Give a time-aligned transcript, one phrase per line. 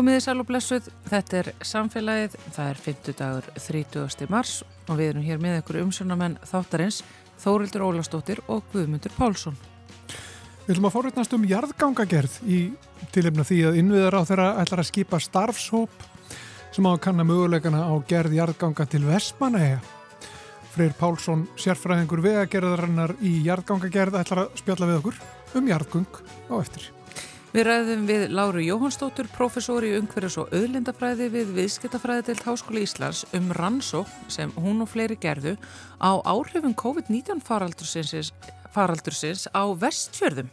[0.00, 4.28] Komiði sæl og blessuð, þetta er samfélagið, það er 50 dagur 30.
[4.32, 4.52] mars
[4.86, 7.02] og við erum hér með ykkur umsjónamenn þáttarins
[7.42, 9.58] Þórildur Ólastóttir og Guðmundur Pálsson.
[10.62, 12.60] Við viljum að fórveitnast um jarðgangagerð í
[13.12, 16.06] tilefna því að innviðar á þeirra ætlar að skipa starfshóp
[16.72, 19.82] sem á að kanna möguleikana á gerð jarðganga til Vestmanæja.
[20.70, 25.20] Freyr Pálsson, sérfræðingur vegagerðarinnar í jarðgangagerð ætlar að spjalla við okkur
[25.60, 26.88] um jarðgung á eftir.
[27.50, 33.24] Við ræðum við Láru Jóhannsdóttur, professor í umhverjus og auðlindafræði við Viðskiptafræði til Háskóla Íslands
[33.34, 35.56] um rannsók sem hún og fleiri gerðu
[35.98, 38.30] á áhrifum COVID-19 faraldursins,
[38.70, 40.52] faraldursins á vestfjörðum.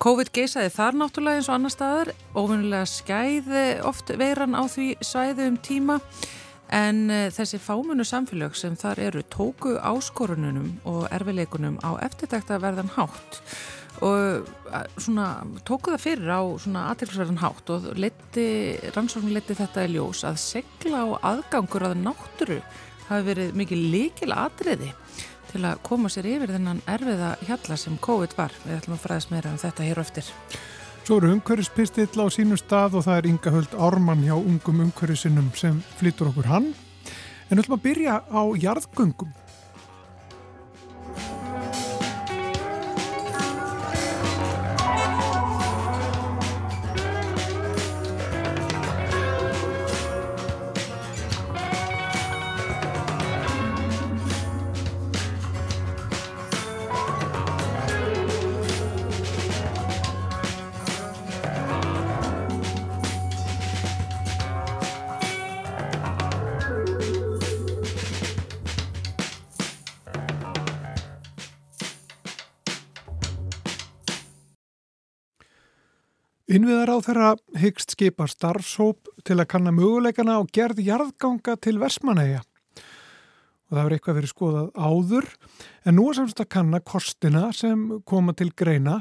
[0.00, 5.50] COVID geysaði þar náttúrulega eins og annar staðar, ofinnilega skæði oft veiran á því svæði
[5.50, 5.98] um tíma.
[6.72, 12.92] En eh, þessi fámunu samfélög sem þar eru tóku áskorununum og erfileikunum á eftirtækta verðan
[12.94, 13.42] hátt
[14.00, 14.50] og
[14.96, 15.26] svona,
[15.68, 18.46] tóku það fyrir á aðtilsverðan hátt og leti,
[18.94, 22.60] rannsókn leti þetta í ljós að segla og aðgangur að náttúru
[23.10, 24.92] hafi verið mikið líkil atriði
[25.50, 28.54] til að koma sér yfir þennan erfiða hjalla sem COVID var.
[28.64, 30.28] Við ætlum að fræðast meira um þetta hér oftir.
[31.02, 35.50] Svo eru umhverfispistill á sínu stað og það er Inga Höld Ármann hjá ungum umhverfisinnum
[35.58, 36.70] sem flyttur okkur hann.
[37.50, 39.32] En við ætlum að byrja á jarðgöngum.
[77.04, 82.42] Þeirra hyggst skipa starfshóp til að kanna möguleikana og gerð jarðganga til versmanæja.
[83.70, 85.30] Og það verður eitthvað verið skoðað áður,
[85.86, 89.00] en nú er samst að kanna kostina sem koma til greina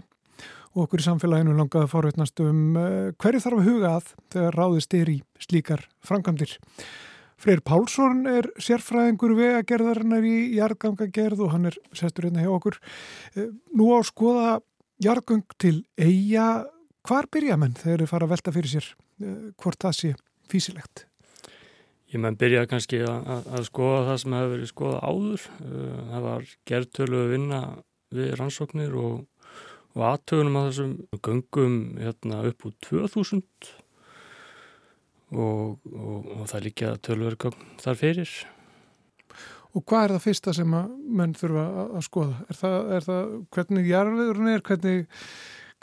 [0.76, 4.58] og okkur í samfélaginu langaði að fórveitnast um uh, hverju þarf að huga að þegar
[4.60, 6.54] ráðist er í slíkar framkvæmdir.
[7.40, 12.78] Freyr Pálsson er sérfræðingur vegagerðarinnar í jarðgangagerð og hann er sestur hérna hjá okkur.
[13.34, 14.60] Uh, nú á skoða
[15.02, 16.68] jarðgang til eiga
[17.08, 20.12] Hvar byrja menn þegar þið fara að velta fyrir sér uh, hvort það sé
[20.52, 21.06] físilegt?
[22.10, 25.50] Ég menn byrja kannski að, að, að skoða það sem hefur verið skoða áður.
[25.62, 27.62] Uh, það var gerðtölu að vinna
[28.20, 29.20] við rannsóknir og,
[29.96, 30.96] og aðtögunum að þessum
[31.28, 33.44] göngum hérna, upp úr 2000
[35.30, 38.34] og, og, og það líka tölvergögn þar fyrir.
[39.78, 42.38] Og hvað er það fyrsta sem að menn þurfa að skoða?
[42.50, 45.04] Er það, er það hvernig jarðurinn er, hvernig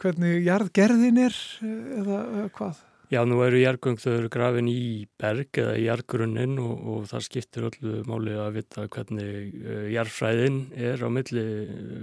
[0.00, 2.84] hvernig jarðgerðin er eða, eða hvað?
[3.06, 7.26] Já, nú eru jarðgöng þau eru grafin í berg eða í jarðgrunnin og, og það
[7.28, 11.44] skiptir öllu máli að vita hvernig uh, jarðfræðin er á milli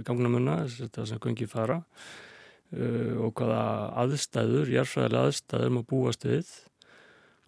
[0.06, 3.66] gangnamunna, þetta sem göngi fara uh, og hvaða
[4.00, 6.54] aðstæður, jarðfræðilega aðstæður maður búast við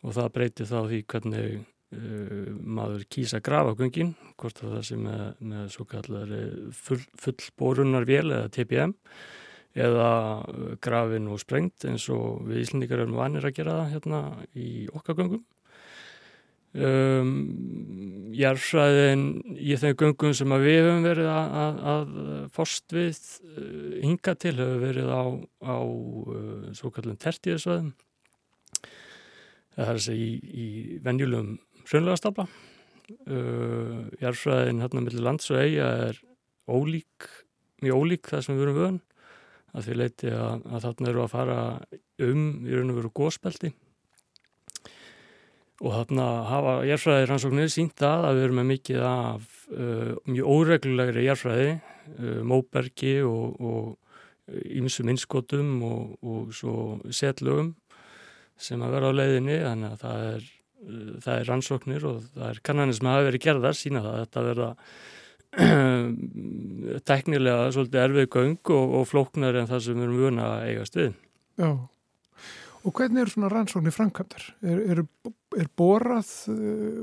[0.05, 5.25] og það breytir þá því hvernig uh, maður kýsa grafa göngin, hvort það sem með,
[5.41, 6.39] með svo kallar
[6.77, 8.93] full, fullborunnar vél eða TPM
[9.77, 10.11] eða
[10.49, 14.23] uh, grafin og sprengt eins og við Íslandikar erum vanir að gera það hérna
[14.57, 15.45] í okkagöngum.
[16.77, 17.31] Um,
[18.37, 19.23] Jærfræðin
[19.57, 22.11] í þeim göngum sem við höfum verið að, að, að
[22.53, 25.25] fórst við uh, hinga til hefur verið á,
[25.65, 27.95] á uh, svo kallum tertíðisvæðum
[29.77, 30.67] það er segja í, í
[31.05, 31.57] venjulegum
[31.89, 36.21] sönlega uh, Jærfræðin hérna millir lands og eiga er
[36.67, 37.29] ólík,
[37.85, 39.03] mjög ólík það sem við verum vöðun
[39.77, 41.59] að því leiti að, að þarna eru að fara
[42.27, 43.73] um í raun og veru góðspelti
[45.85, 50.53] og þarna hafa jærfræðir rannsóknir sínt að að við erum með mikið af uh, mjög
[50.55, 53.97] óreglulegri jærfræði uh, móbergi og
[54.47, 56.77] ímsum innskotum og, og svo
[57.11, 57.75] setlugum
[58.57, 59.59] sem að vera á leiðinni.
[59.61, 60.47] Þannig að það er,
[60.87, 64.25] uh, það er rannsóknir og það er kannanir sem hafa verið gerðar sína það að
[64.25, 64.71] þetta verða
[67.11, 70.99] teknilega svolítið erfið göng og, og flóknar en það sem við erum vuna að eigast
[71.01, 71.15] við.
[71.57, 71.71] Já,
[72.87, 74.49] og hvernig eru svona rannsóknir framkvæmdar?
[74.63, 75.03] Er, er,
[75.59, 77.01] er borað uh,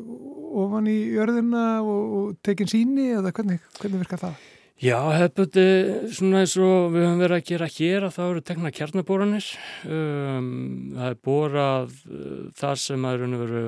[0.64, 4.46] ofan í jörðina og, og tekin síni eða hvernig, hvernig virkar það?
[4.84, 5.64] Já, hefði
[6.12, 9.46] svona eins og við höfum verið að gera hér að það eru tekna kjarnaboranir.
[9.88, 10.50] Um,
[10.98, 13.24] það er borað uh, þar sem að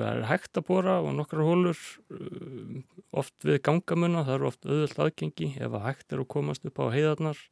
[0.10, 1.80] er hægt að bora og nokkra hólur
[2.12, 2.84] um,
[3.16, 6.84] oft við gangamunna, það eru oft öðvöld aðgengi ef að hægt er að komast upp
[6.84, 7.44] á heiðarnar.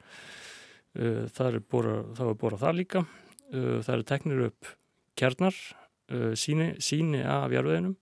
[0.99, 3.07] Uh, það er borað það líka.
[3.47, 4.73] Uh, það eru teknir upp
[5.15, 5.65] kjarnar
[6.11, 7.95] uh, síni, síni af jarðveginum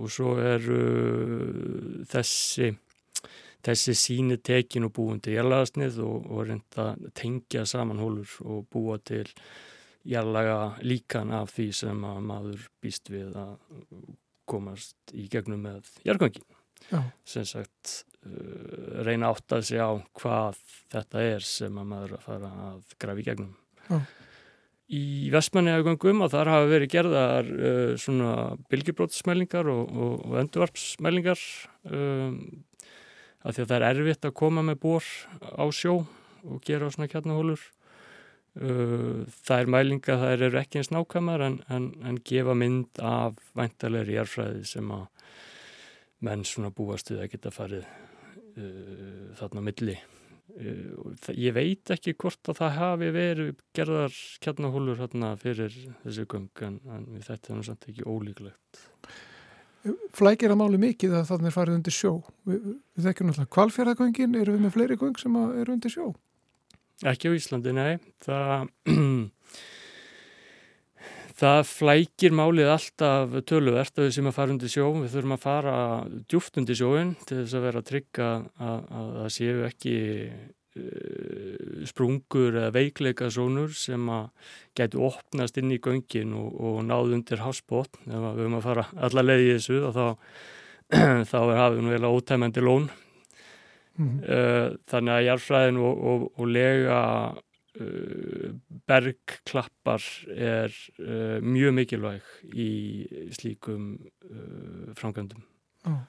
[0.00, 2.78] og svo er uh, þessi
[3.66, 6.86] þessi síni tekin og búin til jarlagasnið og, og reynda
[7.16, 9.26] tengja saman hólur og búa til
[10.08, 13.58] jarlaga líkan af því sem að maður býst við að
[14.50, 16.46] komast í gegnum með jargangin.
[17.28, 20.58] Sem sagt, uh, reyna átt að segja á hvað
[20.90, 23.52] þetta er sem að maður að fara að grafi í gegnum.
[23.90, 24.00] Já.
[24.90, 28.32] Í vestmanniðagöngum og þar hafa verið gerðar uh, svona
[28.72, 31.44] bylgibrótsmælingar og, og, og endurvarpsmælingar
[31.92, 32.40] um,
[33.40, 35.06] af því að það er erfitt að koma með bór
[35.40, 35.94] á sjó
[36.44, 37.62] og gera svona kjarnahólur.
[38.60, 43.38] Uh, það er mælinga, það eru ekki eins nákvæmar en, en, en gefa mynd af
[43.56, 45.04] væntalegri jærfræði sem að
[46.26, 49.94] menn svona búast við að geta farið uh, þarna milli.
[50.50, 56.64] Uh, ég veit ekki hvort að það hafi verið gerðar kjarnahólur hérna fyrir þessi göng
[56.66, 58.86] en, en þetta er náttúrulega ekki ólíklegt
[60.16, 62.12] flækir að máli mikið að þannig er farið undir sjó.
[62.48, 62.60] Við,
[62.96, 66.06] við þekkjum náttúrulega kvalfjörðagöngin eru við með fleiri göng sem eru undir sjó?
[67.10, 67.92] Ekki á Íslandi, nei.
[68.20, 68.68] Það
[71.40, 74.86] það flækir málið alltaf töluvert að við sem að fara undir sjó.
[75.00, 75.74] Við þurfum að fara
[76.28, 78.30] djúft undir sjóin til þess að vera að trygga
[78.60, 79.98] að það séu ekki
[80.76, 84.30] Eh, sprungur eða veikleika sónur sem að
[84.78, 88.86] getur opnast inn í göngin og, og náð undir hafsbót ef við höfum að fara
[89.08, 90.06] alla leið í þessu og þá,
[91.32, 92.88] þá er hafið nú eiginlega ótæmandi lón
[93.96, 94.78] mm -hmm.
[94.90, 97.00] þannig að jarfræðin og, og, og lega
[97.80, 98.48] uh,
[98.86, 100.02] bergklappar
[100.36, 102.22] er uh, mjög mikilvæg
[102.54, 102.70] í
[103.30, 103.98] slíkum
[104.94, 105.42] framkvæmdum
[105.86, 106.00] oh.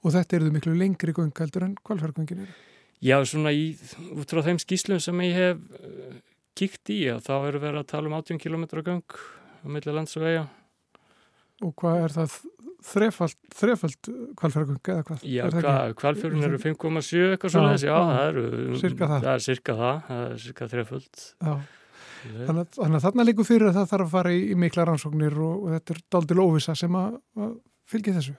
[0.00, 2.54] Og þetta eru miklu lengri göng heldur en kvalfjörgöngin eru?
[3.00, 3.72] Já, svona í,
[4.12, 6.16] út frá þeim skýslum sem ég hef uh,
[6.58, 9.20] kíkt í, þá eru verið að tala um 18 km gang
[9.64, 10.16] á milli lands
[11.60, 12.36] og hvað er það
[12.84, 15.26] þrefald, þrefald kvalfjörgung eða hvað?
[15.28, 15.44] Já,
[15.98, 18.44] kvalfjörgun eru 5,7 eitthvað svona þess, já, það eru,
[18.80, 19.12] það.
[19.16, 21.24] það er cirka það, það er cirka þrefald.
[21.40, 21.52] Já,
[22.46, 25.38] þannig þannig að þarna líku fyrir að það þarf að fara í, í mikla rannsóknir
[25.44, 27.54] og, og þetta er daldil óvisa sem að, að
[27.90, 28.36] fylgja þessu.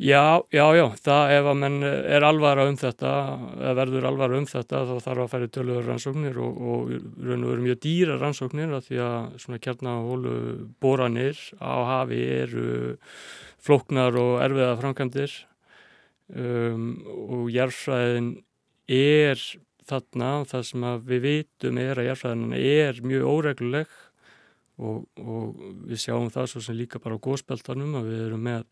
[0.00, 3.10] Já, já, já, það ef að menn er alvara um þetta,
[3.58, 7.50] eða verður alvara um þetta þá þarf að færi tölur rannsóknir og, og raun og
[7.50, 10.36] veru mjög dýra rannsóknir af því að svona kjarnahólu
[10.80, 12.94] boranir á hafi eru
[13.60, 15.34] flóknar og erfiða framkvæmdir.
[16.32, 18.32] Um, og jærfræðin
[18.88, 19.44] er
[19.84, 23.92] þarna, það sem við vitum er að jærfræðin er mjög óregluleg
[24.80, 25.60] og, og
[25.92, 28.66] við sjáum það svo sem líka bara á góðspeltanum að við erum með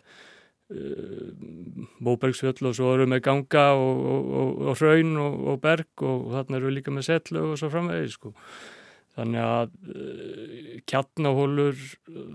[0.69, 6.61] Móbergsfjöll og svo erum við ganga og, og, og hraun og, og berg og þarna
[6.61, 8.35] við líka með setlu og svo framvegi sko.
[9.17, 11.81] þannig að uh, kjarnahólur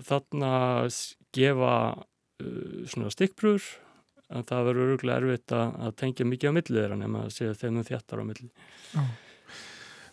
[0.07, 0.55] þarna
[1.33, 3.61] gefa uh, svona stikkbrúr
[4.33, 7.59] en það verður öruglega erfitt að, að tengja mikið á millið þeirra nema að segja
[7.61, 8.51] þeim um þjættar á millið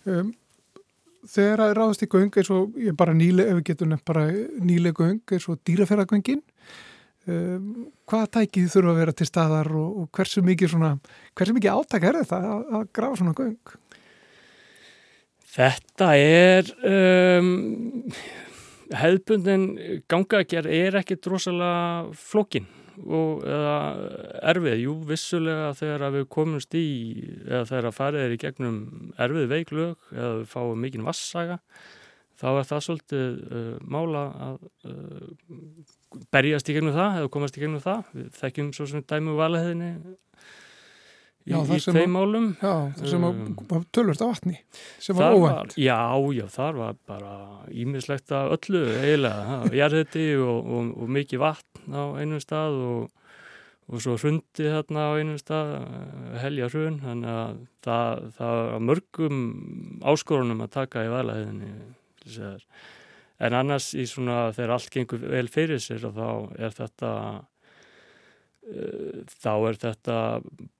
[0.05, 0.31] um,
[1.29, 4.23] Þegar að ráðast í göng eins og bara nýle, ef við getum nefn bara
[4.65, 6.41] nýle göng eins og dýraferðagöngin
[8.11, 10.77] hvaða tækið þurfa að vera til staðar og, og hversu mikið,
[11.57, 13.75] mikið áttak er þetta að, að grafa svona göng?
[15.51, 17.55] Þetta er um,
[18.95, 19.65] hefðbundin
[20.11, 22.69] gangagerð er ekki drosalega flokkin
[23.01, 23.77] og eða
[24.51, 26.87] erfið, jú vissulega þegar við komumst í
[27.47, 28.77] eða þegar að farið er í gegnum
[29.17, 31.61] erfið veiklög eða við fáum mikinn vassaga
[32.41, 34.57] þá er það svolítið uh, mála að
[34.89, 35.29] uh,
[36.33, 38.11] berjast í gegnum það eða komast í gegnum það.
[38.17, 39.91] Við þekkjum svo sem dæmu valaheðinni
[41.45, 42.49] í, já, í þeim málum.
[42.61, 44.57] Já, það sem um, var tölvört af vatni
[45.03, 45.77] sem var óvænt.
[45.81, 46.01] Já,
[46.37, 47.37] já, þar var bara
[47.69, 53.07] ímislegt af öllu eiginlega, jarðhætti og, og, og mikið vatn á einum stað og,
[53.91, 55.77] og svo hrundi þarna á einum stað
[56.41, 59.41] helja hrun, þannig að það, það var mörgum
[60.09, 61.73] áskorunum að taka í valaheðinni
[63.41, 66.29] en annars í svona þegar allt gengur vel fyrir sér og þá
[66.61, 67.13] er þetta
[68.71, 70.19] uh, þá er þetta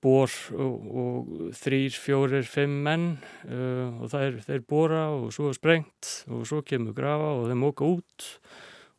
[0.03, 3.07] bor og, og þrýr, fjórir, fimm menn
[3.47, 7.49] uh, og það er þeir bora og svo er sprengt og svo kemur grafa og
[7.49, 8.29] þeir móka út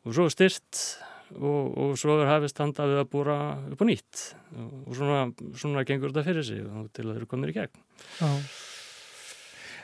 [0.02, 0.82] og svo er styrt
[1.38, 3.38] og, og svo er hafist handa við að bora
[3.72, 4.24] upp á nýtt.
[4.84, 5.22] Og svona,
[5.56, 7.80] svona gengur þetta fyrir sig til að þeir eru komin í gegn.
[8.18, 8.28] Já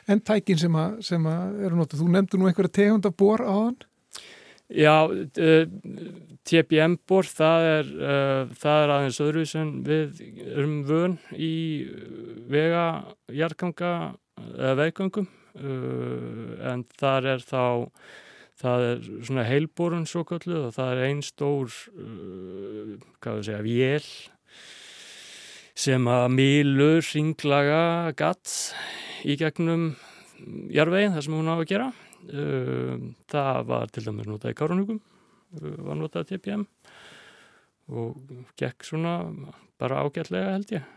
[0.09, 2.01] en tækin sem, a, sem a eru notið.
[2.01, 3.79] Þú nefndu nú einhverja tegund af bor á hann?
[4.69, 5.65] Já, uh,
[6.45, 11.53] TPM-bor, það uh, það er aðeins öðruvísun við erum vön í
[12.49, 12.85] vega,
[13.33, 13.93] hjartganga
[14.55, 17.63] eða veggangum uh, en þar er þá
[18.59, 23.63] það er svona heilborun svo kallu og það er einn stór uh, hvað við segja,
[23.65, 24.09] vél
[25.79, 27.83] sem að milur ringlaga
[28.19, 28.55] gatt
[29.27, 29.93] í gegnum
[30.71, 31.89] jarvegin þar sem hún á að gera.
[32.29, 36.65] Uh, það var til dæmis notað í Kárunugum uh, var notað TPM
[37.95, 38.17] og
[38.59, 39.13] gekk svona
[39.79, 40.89] bara ágætlega held ég.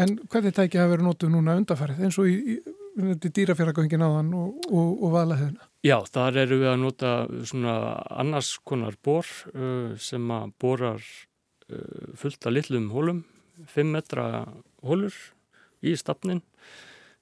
[0.00, 4.64] En hvernig tækja hafa verið nótuð núna undarfærið eins og í, í dýrafjörðagöngin áðan og,
[4.70, 5.68] og, og valaðiðina?
[5.84, 7.12] Já, þar eru við að nota
[7.52, 7.74] svona
[8.10, 11.10] annars konar bor uh, sem að borar
[12.18, 13.20] fullt af litlum hólum,
[13.70, 14.24] 5 metra
[14.82, 15.14] hólur
[15.86, 16.40] í stafnin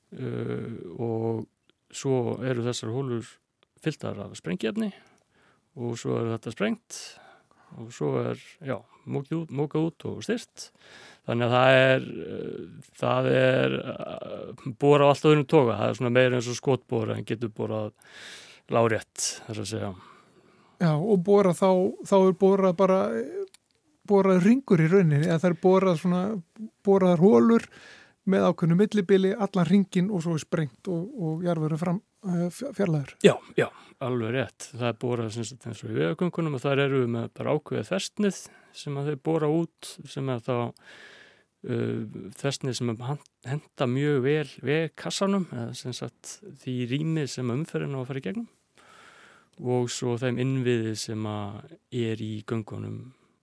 [0.09, 1.45] og
[1.93, 3.29] svo eru þessar hólur
[3.85, 4.89] fylltar af sprengjefni
[5.79, 7.01] og svo er þetta sprengt
[7.79, 10.71] og svo er, já, mókað út og styrt
[11.29, 12.05] Þannig að það er,
[12.97, 13.75] það er
[14.81, 17.91] bóra á alltaf unnum toga, það er svona meira eins og skotbóra en getur bórað
[18.73, 19.91] lárétt, þess að segja.
[20.81, 21.69] Já, og bóra þá,
[22.09, 22.99] þá er bóra bara,
[24.09, 26.23] bórað ringur í rauninni, eða það er bórað svona,
[26.89, 27.69] bóraðar hólur
[28.29, 32.01] með ákveðnu millibili, allan ringin og svo er sprengt og, og jarfurinn fram
[32.53, 33.15] fjarlæður.
[33.25, 33.69] Já, já,
[34.05, 34.71] alveg rétt.
[34.73, 38.43] Það er bórað eins og í vegagöngunum og þar eru við með bara ákveðið festnið
[38.79, 40.59] sem að þau bóra út, sem að þá
[41.67, 42.05] Uh,
[42.39, 42.93] þessni sem
[43.43, 48.21] henda mjög vel við kassanum eða sem sagt því rými sem umferðin á að fara
[48.21, 48.47] í gegnum
[49.75, 53.01] og svo þeim innviði sem er í göngunum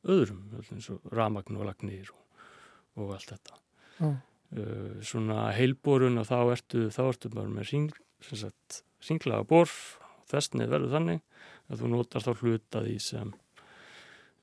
[0.07, 2.47] öðrum, eins og ramagn og lagnir og,
[3.03, 3.59] og allt þetta
[4.07, 4.15] oh.
[4.59, 7.95] Uh, svona heilborun og þá ertu, þá ertu bara með ring,
[9.05, 9.79] ringlaga borf
[10.29, 11.23] þessni verður þannig
[11.69, 13.31] að þú notar þá hluta því sem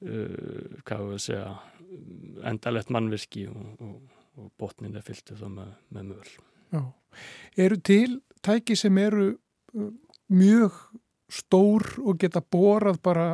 [0.07, 1.47] uh, hvað við segja
[2.49, 6.35] endalett mannvirki og, og, og botnin er fyllt þá með, með möl.
[6.73, 6.83] Já.
[7.61, 9.91] Eru til tæki sem eru uh,
[10.33, 10.79] mjög
[11.33, 13.27] stór og geta borað bara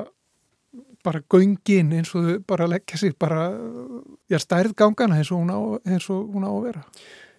[1.04, 3.48] bara göngin eins og þau bara leggja sér bara,
[4.30, 6.84] já, stærðgangana eins og hún á, og hún á að vera.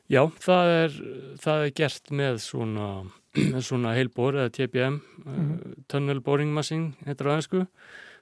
[0.09, 0.99] Já, það er,
[1.43, 2.89] það er gert með svona,
[3.69, 5.57] svona heilbor eða TPM, mm -hmm.
[5.57, 7.65] uh, Tunnel Boring Machine, heitir það einsku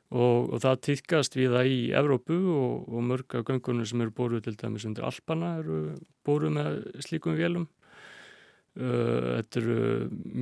[0.10, 4.14] og, og það týðkast við það í Evrópu og, og mörg af göngunum sem eru
[4.16, 7.68] bóruð til dæmis undir Alpana eru bóruð með slíkum vélum
[8.80, 9.82] uh, þetta eru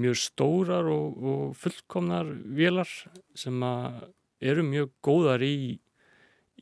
[0.04, 2.90] mjög stórar og, og fullkomnar vélar
[3.34, 3.66] sem
[4.52, 5.80] eru mjög góðar í,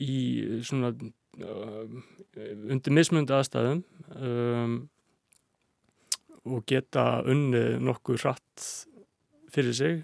[0.02, 0.16] í
[0.66, 1.84] svona uh,
[2.72, 3.84] undir mismundu aðstæðum
[4.18, 4.78] um,
[6.44, 8.68] og geta unnið nokkuð hratt
[9.54, 10.02] fyrir sig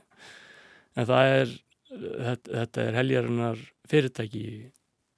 [0.95, 1.55] en það er
[1.89, 4.45] þetta, þetta er heljarinnar fyrirtæki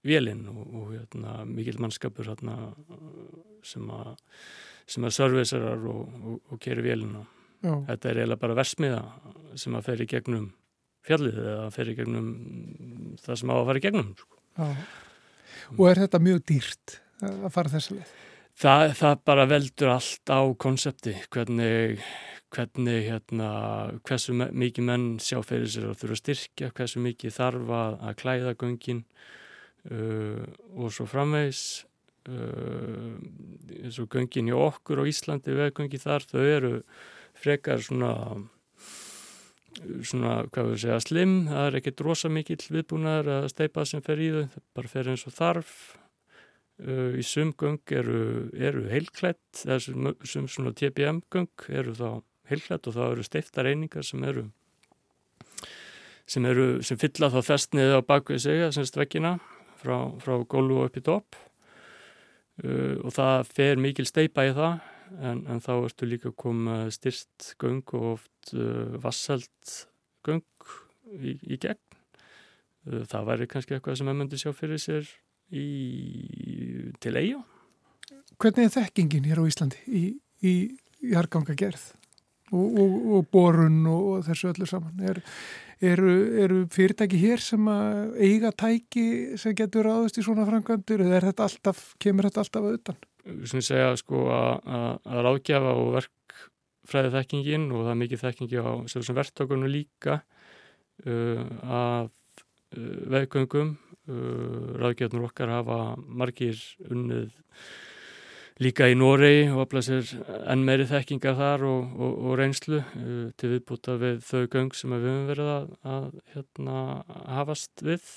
[0.08, 2.58] vélinn og, og hérna, mikil mannskapur hérna,
[3.65, 4.15] sem að
[4.91, 7.22] sem að servicerar og, og, og keri vélina.
[7.62, 9.01] Þetta er eiginlega bara versmiða
[9.60, 10.48] sem að fer í gegnum
[11.08, 12.34] fjallið eða fer í gegnum
[13.22, 14.12] það sem á að fara í gegnum.
[14.20, 14.74] Sko.
[15.77, 18.17] Og er þetta mjög dýrt að fara þessu leið?
[18.62, 22.01] Það, það bara veldur allt á konsepti, hvernig
[22.51, 23.51] hvernig hérna,
[24.08, 28.17] hversu mikið menn sjá fyrir sér að þurfa að styrkja, hversu mikið þarf að, að
[28.20, 29.03] klæða göngin
[29.91, 30.43] uh,
[30.75, 31.63] og svo framvegs
[32.27, 33.15] uh,
[33.79, 36.74] eins og göngin í okkur á Íslandi veðgöngi þar, þau eru
[37.39, 38.13] frekar svona
[40.06, 41.36] svona, hvað við segja, slim.
[41.50, 45.12] Það er ekkert rosa mikill viðbúnaður að steipa sem fer í þau, það bara fer
[45.12, 45.75] eins og þarf.
[46.82, 52.88] Uh, í sumgöng eru, eru heilklætt eða sum, sum svona TPM göng eru þá heilhætt
[52.90, 54.48] og það eru steiftar einingar sem eru
[56.25, 59.36] sem eru, sem fylla þá festniði á bakvið sig sem strekkina
[59.82, 61.38] frá, frá gólu og upp í topp.
[62.62, 64.82] Uh, og það fer mikil steipa í það
[65.20, 69.77] en, en þá ertu líka komið styrst göng og oft uh, vassalt
[70.25, 70.46] göng
[71.18, 71.80] í, í gegn
[72.88, 75.10] uh, það væri kannski eitthvað sem að myndi sjá fyrir sér
[75.51, 75.65] í,
[77.03, 77.41] til eiga
[78.41, 80.06] Hvernig er þekkingin hér á Íslandi í,
[80.41, 80.53] í
[81.12, 81.91] jarganga gerð?
[82.51, 85.03] og, og, og borun og þessu öllu saman.
[85.08, 85.22] Er,
[85.91, 87.70] eru, eru fyrirtæki hér sem
[88.20, 92.77] eiga tæki sem getur ráðist í svona framkvæmdur eða þetta alltaf, kemur þetta alltaf að
[92.80, 93.01] utan?
[93.22, 98.72] Sem segja sko að ráðgjafa og verkfræði þekkingin og það er mikið þekkingi á
[99.20, 100.22] verktökunum líka
[101.06, 106.60] uh, að uh, veðgöngum uh, ráðgjafarnir okkar hafa margir
[106.90, 107.38] unnið
[108.62, 110.10] líka í Noregi og aflað sér
[110.51, 114.94] enn meiri þekkingar þar og, og, og reynslu uh, til viðbúta við þau göng sem
[114.98, 116.82] við höfum verið að, að hérna,
[117.38, 118.12] hafast við.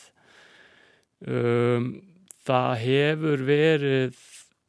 [1.25, 1.93] Um,
[2.45, 4.19] það hefur verið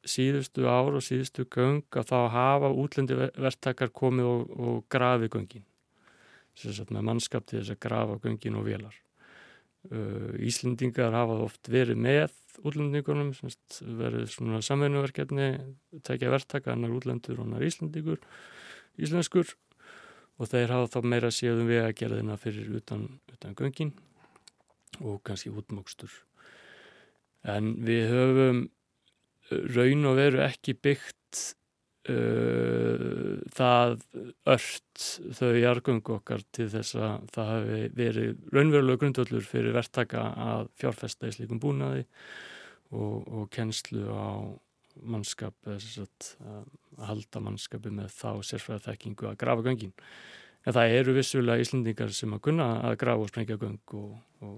[0.06, 5.66] síðustu ár og síðustu göng að þá hafa útlendi verktakar komið og, og grafið göngin
[6.64, 8.96] með mannskap til þess að grafa göngin og velar.
[9.92, 12.32] Uh, Íslendingar hafa oft verið með
[12.66, 15.50] útlendingunum, sagt, verið svona samvenuverkefni,
[16.08, 18.22] tekja verktaka, annar útlendur og annar Íslendingur,
[18.96, 19.52] íslenskur
[20.40, 23.92] og þeir hafa þá meira séðum við að gera þeirna fyrir utan, utan göngin
[25.04, 26.12] og kannski útmókstur.
[27.46, 28.64] En við höfum
[29.52, 31.42] raun og veru ekki byggt
[32.10, 33.96] uh, það
[34.56, 35.06] ört
[35.38, 41.30] þau jargöngu okkar til þess að það hafi verið raunverulega grundvöldur fyrir verktaka að fjárfesta
[41.30, 42.06] í slíkum búnaði
[42.92, 44.46] og, og kennslu á
[45.04, 46.06] mannskap eða
[46.46, 46.70] að
[47.10, 49.92] halda mannskapi með þá sérfræða þekkingu að grafa göngin.
[50.66, 54.14] En það eru vissulega íslendingar sem að kunna að grafa og sprengja göng og,
[54.46, 54.56] og,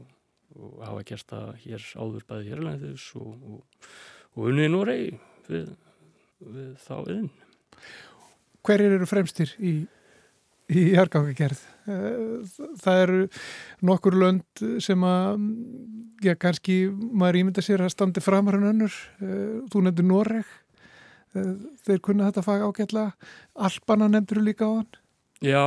[0.55, 3.81] og hafa gert það hér áður bæði hérlæðis og og
[4.45, 5.11] unnið nú rey
[5.49, 5.69] við,
[6.43, 7.29] við þá yðin.
[8.67, 9.73] Hverjir eru fremstir í,
[10.67, 11.61] í jargangagerð?
[11.87, 13.19] Eh, það eru
[13.87, 15.43] nokkur lönd sem að,
[16.25, 18.97] já kannski maður ímynda sér að standi framar en önnur.
[19.21, 20.55] Eh, þú nefndir Noreg,
[21.33, 21.53] eh,
[21.87, 23.05] þeir kunna þetta fag ágætla.
[23.55, 24.91] Alpana nefndir þú líka á hann?
[25.45, 25.63] Já,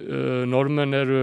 [0.00, 1.18] Uh, normenn eru,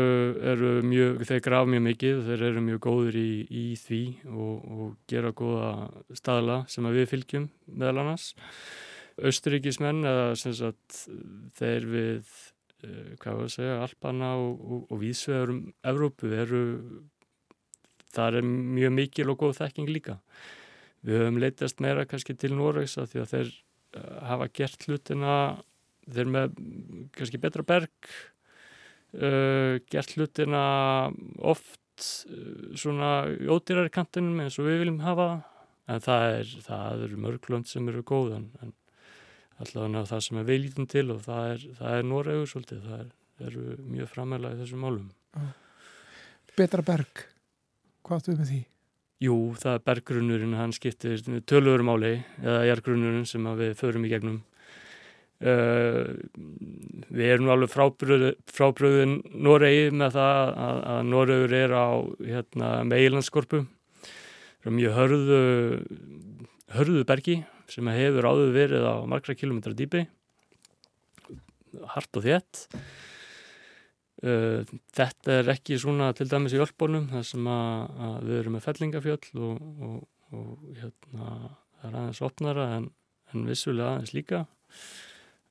[0.45, 4.91] eru mjög, þeir graf mjög mikið, þeir eru mjög góður í, í því og, og
[5.09, 5.71] gera góða
[6.13, 8.27] staðla sem við fylgjum meðal annars.
[9.25, 11.01] Östuríkismenn eða sem sagt
[11.57, 12.31] þeir við,
[12.85, 16.63] uh, hvað var að segja, Alpana og, og, og vísvegurum Evrópu eru,
[18.13, 20.19] það er mjög mikil og góð þekking líka.
[21.01, 25.37] Við höfum leytast meira kannski til Norvegs að því að þeir uh, hafa gert hlutina,
[26.05, 26.59] þeir með
[27.17, 28.13] kannski betra berg
[29.17, 30.63] uh, gert hlutina
[31.39, 35.29] oft uh, svona ódýrar kantinum eins og við viljum hafa
[35.89, 38.73] en það er, það eru mörglönd sem eru góð en,
[39.59, 43.13] allavega það sem er veilítum til og það er, það er Noregur svolítið, það er,
[43.49, 43.63] eru
[43.95, 45.07] mjög framæla í þessum málum.
[46.55, 47.23] Betra berg,
[48.05, 48.59] hvað áttu við með því?
[49.19, 51.19] Jú, það er berggrunnurinn, hann skiptir
[51.49, 54.39] tölvörumáli eða jærgrunnurinn sem við förum í gegnum
[55.39, 56.19] Uh,
[57.07, 63.61] við erum alveg frábröðin Noregi með það að, að Noregur er á hérna, meilandskorpu
[64.67, 65.39] mjög hörðu
[66.75, 67.37] hörðu bergi
[67.71, 70.03] sem hefur áður verið á margra kilometra dýpi.
[71.93, 72.65] Hart og þétt.
[74.19, 78.57] Uh, þetta er ekki svona til dæmis í Ölbónum þar sem að, að við erum
[78.57, 79.99] með fellingafjöll og, og,
[80.35, 81.29] og hérna
[81.79, 82.89] það er aðeins opnara en,
[83.31, 84.41] en vissulega aðeins líka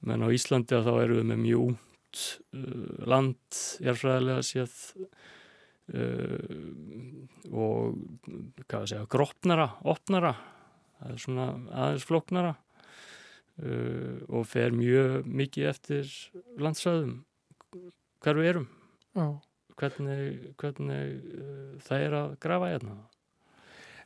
[0.07, 2.23] menn á Íslandi að þá eru við með mjög út
[2.55, 4.77] uh, land érfræðilega séð
[5.95, 6.55] uh,
[7.51, 7.99] og
[8.69, 10.35] segja, grópnara, opnara
[10.99, 16.17] það er svona aðeins floknara uh, og fer mjög mikið eftir
[16.61, 17.21] landsræðum
[18.25, 18.69] hver við erum
[19.19, 19.27] Já.
[19.79, 22.99] hvernig, hvernig uh, það er að grafa hérna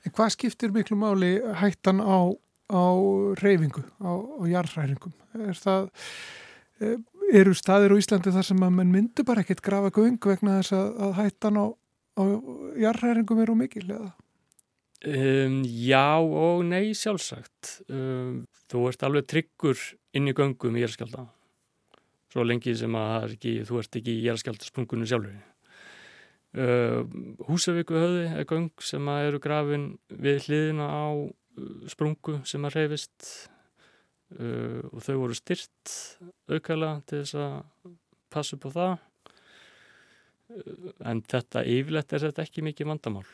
[0.03, 2.35] En hvað skiptir miklu máli hættan á
[2.69, 2.85] á
[3.41, 5.15] reyfingu, á, á jarðræringum.
[5.49, 5.91] Er það,
[6.81, 6.97] e,
[7.33, 10.77] eru staðir á Íslandi þar sem að mann myndu bara ekkert grafa göng vegna þess
[10.79, 11.67] að, að hættan á,
[12.19, 12.23] á
[12.85, 14.13] jarðræringum eru mikil eða?
[15.03, 17.81] Um, já og nei sjálfsagt.
[17.91, 19.81] Um, þú ert alveg tryggur
[20.15, 21.25] inn í göngum í jæðskjálta.
[22.33, 25.41] Svo lengi sem að ekki, þú ert ekki í jæðskjáltasprungunum sjálfur.
[26.53, 27.03] Uh,
[27.49, 31.05] Húsavíku höfði er göng sem eru grafin við hliðina á
[31.91, 33.29] sprungu sem að reyfist
[34.39, 35.95] uh, og þau voru styrt
[36.51, 37.93] aukala til þess að
[38.33, 38.93] passa upp á það
[40.57, 43.27] uh, en þetta yfirlegt er þetta ekki mikið vandamál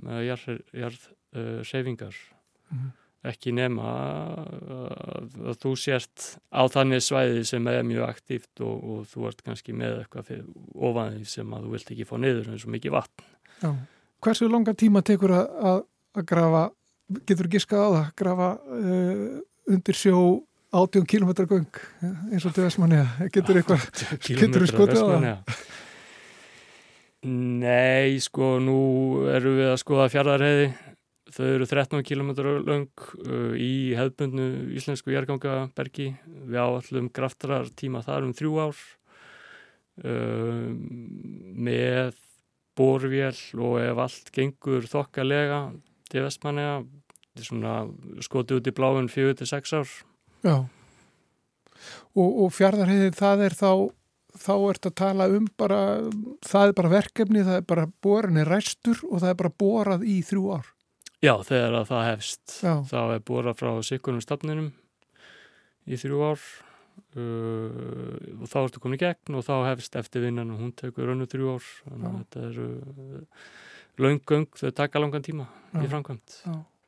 [0.00, 0.24] með
[0.78, 2.90] jarðreyfingar mm -hmm.
[3.32, 9.06] ekki nema að, að þú sért á þannig svæði sem er mjög aktíft og, og
[9.10, 12.76] þú ert kannski með eitthvað ofanþví sem að þú vilt ekki fá niður eins og
[12.78, 13.24] mikið vatn
[13.60, 13.74] Já.
[14.20, 15.84] Hversu langa tíma tekur að,
[16.16, 16.70] að grafa
[17.26, 19.26] getur þú giskað á það grafa uh,
[19.70, 20.20] undir sjó
[20.70, 21.80] 80 km göng
[22.30, 23.86] eins og til Vestmanniða getur eitthvað,
[24.40, 25.64] getur þú skotið á það?
[27.20, 28.78] Nei, sko, nú
[29.28, 30.70] erum við að skoða fjardarheiði
[31.30, 32.30] þau eru 13 km
[32.66, 34.46] lang uh, í hefðbundnu
[34.78, 38.80] íslensku jærgangabergi við áallum graftrar tíma þar um þrjú ár
[40.06, 40.70] uh,
[41.68, 42.18] með
[42.78, 45.62] borvél og ef allt gengur þokkalega
[46.10, 46.24] til
[47.38, 49.90] Vestmanniða skotið út í bláun fjögur til sex ár.
[50.42, 50.56] Já.
[52.18, 53.72] Og, og fjardarheiðin það er þá
[54.38, 55.80] þá ert að tala um bara
[56.46, 60.20] það er bara verkefni, það er bara borinni ræstur og það er bara borað í
[60.26, 60.72] þrjú ár.
[61.20, 62.56] Já, þegar að það hefst.
[62.64, 62.74] Já.
[62.88, 64.70] þá er borað frá sikunum stafninum
[65.90, 66.44] í þrjú ár
[67.18, 71.12] uh, og þá ertu komin í gegn og þá hefst eftir vinnan og hún tekur
[71.14, 71.70] önnu þrjú ár.
[71.84, 73.46] Þannig að þetta eru uh,
[74.00, 75.82] laungöng, þau taka langan tíma Já.
[75.84, 76.38] í framkvæmt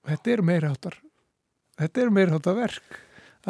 [0.09, 0.99] Þetta eru meira áttar
[1.81, 3.01] þetta eru meira áttar verk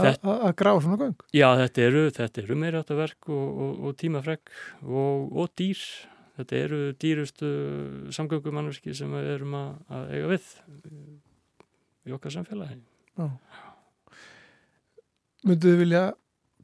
[0.03, 3.99] að gráða svona göng Já, þetta eru, þetta eru meira áttar verk og, og, og
[4.01, 4.55] tímafregg
[4.87, 5.83] og, og dýr
[6.39, 7.51] þetta eru dýrustu
[8.17, 10.49] samgöngumannverki sem við erum að, að eiga við
[12.09, 12.81] í okkar samfélagi
[13.19, 13.29] Já
[15.43, 16.03] Mynduðu vilja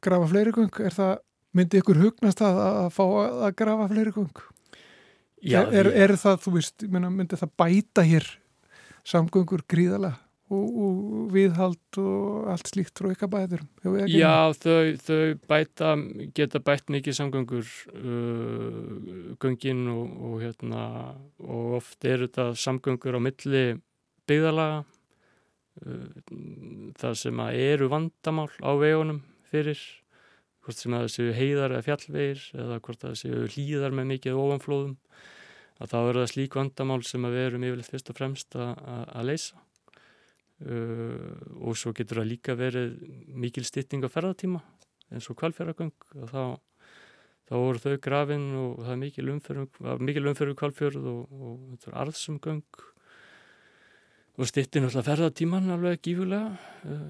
[0.04, 0.76] grafa fleiri göng?
[0.86, 1.16] Er það,
[1.58, 4.42] myndi ykkur hugnast að, að fá að grafa fleiri göng?
[5.42, 8.28] Já, er, er, er það, þú veist, myndi það bæta hér
[9.08, 10.18] samgöngur gríðalega
[10.48, 13.64] og, og viðhald og allt slíkt frá ykkar bæður?
[14.08, 15.94] Já, þau, þau bæta,
[16.36, 20.84] geta bætt mikið samgöngur uh, göngin og, og hérna
[21.44, 23.66] og oft er þetta samgöngur á milli
[24.28, 24.84] byggðalaga
[26.98, 29.80] það sem að eru vandamál á vegunum fyrir
[30.64, 34.40] hvort sem að það séu heiðar eða fjallvegir eða hvort það séu hlýðar með mikið
[34.42, 34.96] ofanflóðum
[35.78, 39.60] að þá eru það slík vandamál sem við erum yfirleitt fyrst og fremst að leysa.
[40.58, 42.96] Uh, og svo getur það líka verið
[43.30, 44.58] mikil stytting á ferðartíma
[45.14, 46.42] eins og kvalfjörðargöng og þá,
[47.46, 52.80] þá voru þau grafin og það er mikil umferðu kvalfjörð og, og þetta er arðsumgöng.
[54.38, 56.50] Og stittir náttúrulega ferðartíman alveg gífulega
[56.90, 57.06] eh,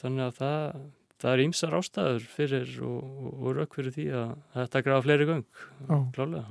[0.00, 0.80] þannig að það,
[1.20, 5.28] það er ímsar ástæður fyrir og, og, og rauk fyrir því að þetta grafa fleiri
[5.28, 5.62] gang
[6.16, 6.46] klálega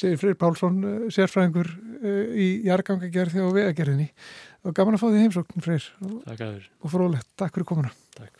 [0.00, 4.10] Segir Freyr Pálsson eh, sérfræðingur eh, í jargangagerði og vegagerðinni.
[4.64, 5.88] Og gaman að fá því heimsókn Freyr.
[6.08, 6.44] Og,
[6.80, 7.92] og frólægt, takk fyrir komuna.
[8.16, 8.39] Takk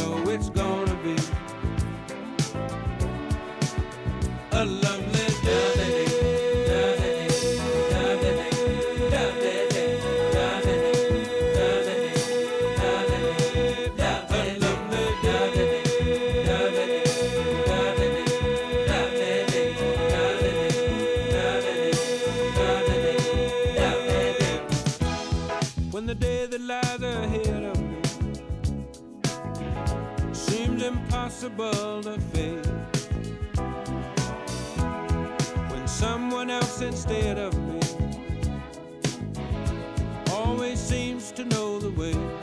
[42.01, 42.40] away.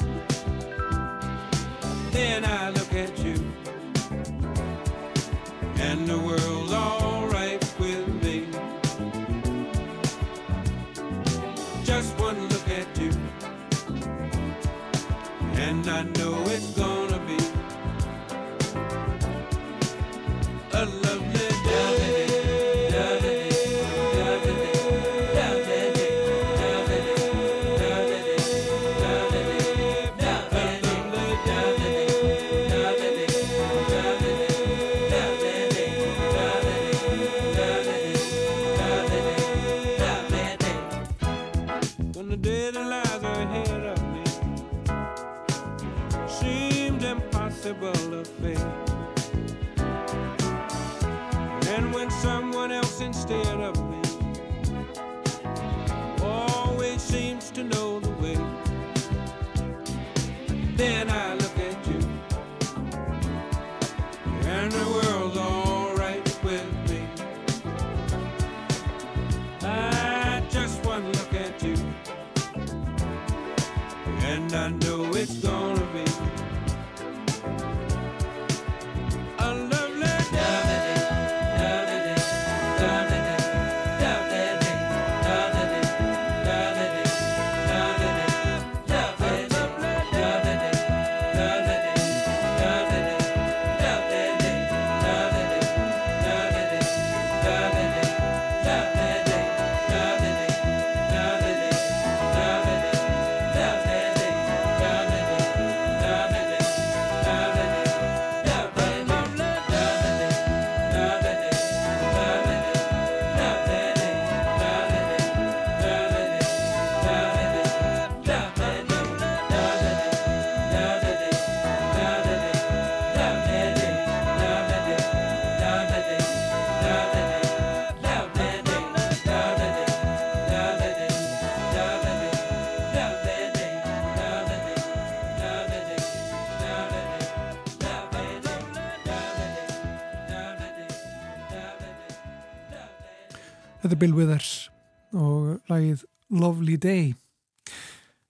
[143.98, 144.68] Bill Withers
[145.10, 147.14] og lagið Lovely Day.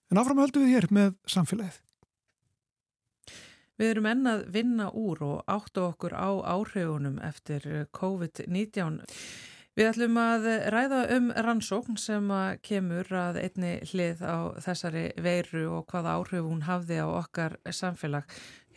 [0.09, 1.77] En áfram höldum við hér með samfélagið.
[3.79, 8.97] Við erum ennað vinna úr og áttu okkur á áhrifunum eftir COVID-19.
[9.77, 15.67] Við ætlum að ræða um rannsókn sem að kemur að einni hlið á þessari veiru
[15.77, 18.25] og hvaða áhrif hún hafði á okkar samfélag.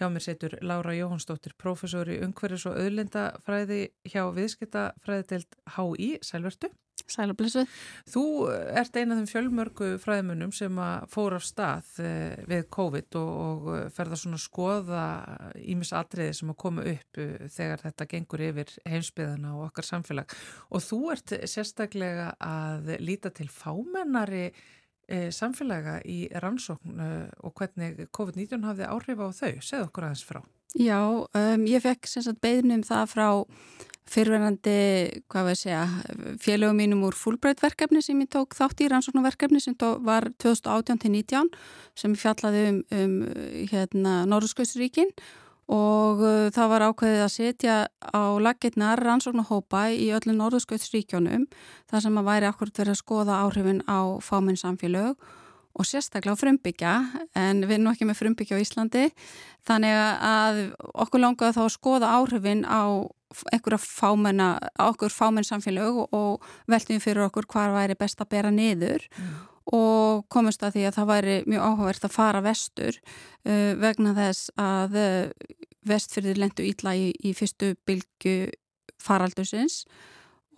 [0.02, 6.72] Hjá mér setur Laura Jóhansdóttir, professor í Ungverðis og auðlindafræði hjá viðskiptafræðidelt HÍ, sælvertu.
[7.06, 7.62] Sælublessu.
[8.10, 13.20] Þú ert eina af þeim fjölmörgu fræðmunum sem að fóra af stað eh, við COVID
[13.20, 13.30] og,
[13.70, 15.06] og ferða svona að skoða
[15.70, 20.38] ímis atriði sem að koma upp eh, þegar þetta gengur yfir heimsbyðana og okkar samfélag.
[20.74, 24.48] Og þú ert sérstaklega að líta til fámennari
[25.34, 27.12] samfélaga í rannsókn e,
[27.42, 29.54] og hvernig COVID-19 hafði áhrif á þau.
[29.60, 30.42] Segð okkur aðeins frá.
[30.78, 32.08] Já, um, ég fekk
[32.40, 33.26] beðnum það frá
[34.12, 35.82] fyrverandi, hvað veið segja,
[36.42, 41.52] félögum mínum úr fullbreytverkefni sem ég tók þátt í rannsóknarverkefni sem var 2018-19
[41.98, 43.14] sem fjallaði um, um
[43.70, 45.12] hérna, Norðurskauðsríkinn
[45.72, 51.46] og uh, það var ákveðið að setja á laginnar rannsóknahópa í öllu norðurskautsríkjónum
[51.90, 55.16] þar sem að væri akkurat verið að skoða áhrifin á fáminn samfélög
[55.72, 56.92] og sérstaklega á frumbyggja
[57.38, 59.06] en við erum ekki með frumbyggja á Íslandi.
[59.64, 60.58] Þannig að
[61.06, 63.08] okkur langaði þá að skoða áhrifin á
[63.48, 69.08] einhverja fámenn samfélög og veltum fyrir okkur hvað væri best að bera niður.
[69.16, 74.14] Mm og komist að því að það væri mjög áhugavert að fara vestur uh, vegna
[74.16, 78.36] þess að uh, vestfyrðir lendu ítla í, í fyrstu bylgu
[79.02, 79.82] faraldusins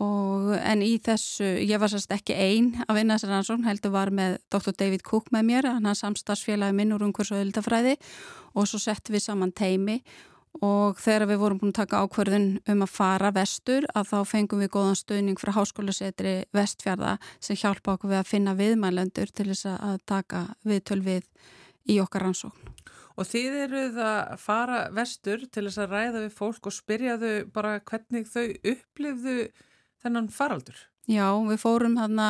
[0.02, 4.10] og en í þessu, ég var sérst ekki einn að vinna þessar rannsókn, heldur var
[4.10, 4.74] með Dr.
[4.74, 7.30] David Cook með mér, hann er samstagsfélagi minn úr umhvers
[8.54, 12.84] og svo settum við saman teimi og þegar við vorum búin að taka ákverðin um
[12.84, 18.12] að fara vestur að þá fengum við góðan stöðning frá háskólasetri vestfjörða sem hjálpa okkur
[18.12, 21.26] við að finna viðmælendur til þess að taka viðtöl við
[21.90, 22.72] í okkar rannsókn.
[23.14, 27.46] Og þið eruð að fara vestur til þess að ræða við fólk og spyrja þau
[27.54, 29.38] bara hvernig þau upplifðu
[30.02, 30.76] þennan faraldur?
[31.06, 32.28] Já, við fórum hérna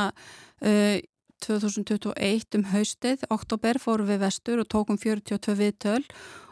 [0.61, 0.99] uh,
[1.45, 6.44] 2021 um haustið, oktober fórum við vestur og tókum 42 viðtöl og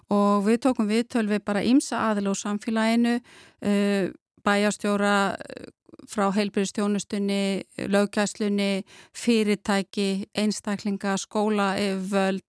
[0.46, 4.10] við tókum viðtöl við bara ímsa aðil á samfélaginu, uh,
[4.42, 5.70] bæjastjóra uh,
[6.10, 11.74] frá heilbyrjastjónustunni, lögkæslunni, fyrirtæki, einstaklinga, skóla,
[12.10, 12.42] völd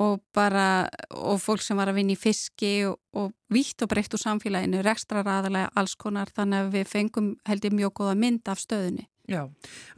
[0.00, 4.14] og bara, og fólk sem var að vinna í fiski og, og vítt og breytt
[4.16, 8.48] úr samfélaginu, rekstra ræðilega alls konar, þannig að við fengum held ég mjög góða mynd
[8.48, 9.04] af stöðunni.
[9.28, 9.44] Já,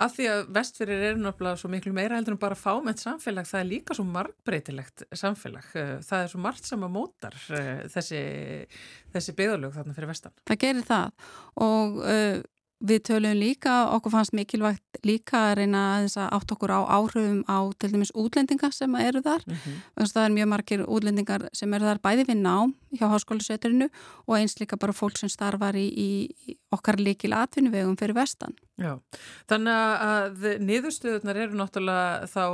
[0.02, 3.61] af því að vestfyrir eru náttúrulega svo miklu meira heldur en bara fámett samfélag, það
[3.62, 8.22] er líka svo margbreytilegt samfélag, eh, það er svo margt sem að mótar eh, þessi,
[9.14, 10.35] þessi byggðalög þarna fyrir vestan.
[10.50, 11.30] Það gerir það
[11.64, 12.42] og uh,
[12.82, 17.58] við töluðum líka, okkur fannst mikilvægt líka að reyna að átt okkur á áhrifum á
[17.78, 20.12] til dæmis útlendinga sem eru þar, mm -hmm.
[20.12, 23.88] það er mjög margir útlendingar sem eru þar bæði við nám hjá háskólusveturinu
[24.26, 28.55] og eins líka bara fólk sem starfar í, í okkar líkil atvinnuvegum fyrir vestan.
[28.81, 28.96] Já,
[29.50, 32.44] þannig að niðurstöðunar eru náttúrulega þá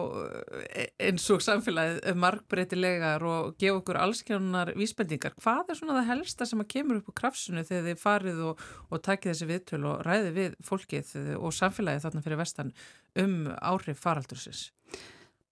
[0.67, 5.37] e, eins og samfélagið markbreytilegar og gefa okkur allskjánar vísbendingar.
[5.39, 8.65] Hvað er svona það helsta sem að kemur upp á krafsunu þegar þið farið og,
[8.91, 12.75] og takið þessi viðtöl og ræði við fólkið og samfélagið þarna fyrir vestan
[13.19, 14.69] um áhrif faraldursins?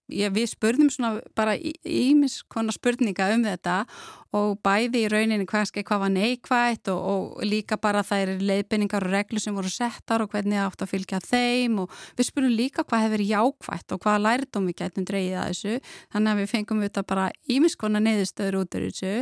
[0.06, 3.80] Já, við spurðum svona bara ímis konar spurninga um þetta
[4.36, 9.06] og bæði í rauninni hvað, hvað var neikvægt og, og líka bara það er leiðbynningar
[9.06, 12.56] og reglur sem voru settar og hvernig það átt að fylgja þeim og við spurðum
[12.58, 15.74] líka hvað hefur jákvægt og hvaða lærdom við getum dreyið að þessu.
[16.14, 19.14] Þannig að við fengum við þetta bara ímis konar neðistöður út af þessu.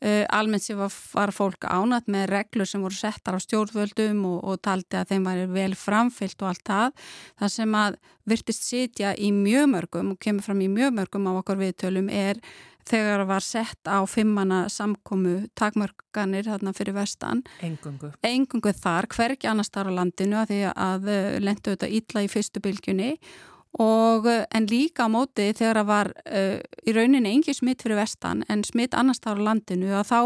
[0.00, 4.40] Uh, almennt sem var, var fólk ánat með reglur sem voru settar á stjórnvöldum og,
[4.42, 7.08] og taldi að þeim var vel framfyllt og allt það.
[7.42, 11.32] Það sem að virtist sitja í mjög mörgum og kemur fram í mjög mörgum á
[11.38, 12.40] okkur viðtölum er
[12.88, 17.40] þegar það var sett á fimmana samkomu takmörganir þarna fyrir vestan.
[17.64, 18.12] Engungu.
[18.24, 21.10] Engungu þar, hverki annars þar á landinu að því að
[21.44, 23.14] lendu þetta ítla í fyrstu bylgjunni
[23.82, 28.44] og en líka á móti þegar það var uh, í rauninni engi smitt fyrir vestan
[28.48, 30.20] en smitt annars þar á landinu að þá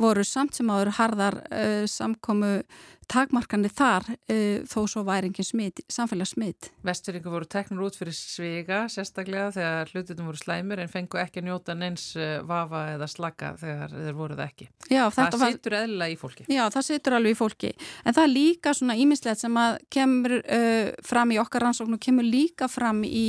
[0.00, 2.62] voru samt sem áður harðar uh, samkomu
[3.10, 6.70] takmarkandi þar uh, þó svo væri engin smit, samfélagssmit.
[6.86, 11.48] Vestfyrringu voru teknur út fyrir svega sérstaklega þegar hlututum voru slæmur en fengu ekki að
[11.50, 14.68] njóta neins uh, vafa eða slaka þegar þeir voruð ekki.
[14.90, 15.86] Já, það situr var...
[15.86, 16.48] eðla í fólki.
[16.50, 17.72] Já, það situr alveg í fólki.
[18.04, 22.26] En það er líka svona ímislegt sem að kemur uh, fram í okkar rannsóknum, kemur
[22.26, 23.28] líka fram í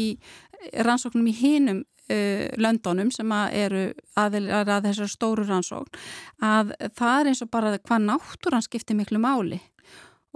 [0.74, 3.80] rannsóknum í hinum Uh, löndunum sem að eru
[4.16, 5.98] að, að þessar stóru rannsókn
[6.40, 9.60] að það er eins og bara hvað náttúrann skiptir miklu máli.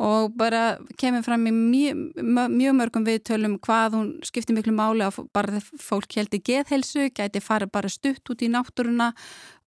[0.02, 2.02] Og bara kemur fram í mjög,
[2.52, 7.72] mjög mörgum viðtölum hvað hún skiptir miklu máli að bara fólk heldur geðhelsu, gæti fara
[7.72, 9.12] bara stutt út í náttúruna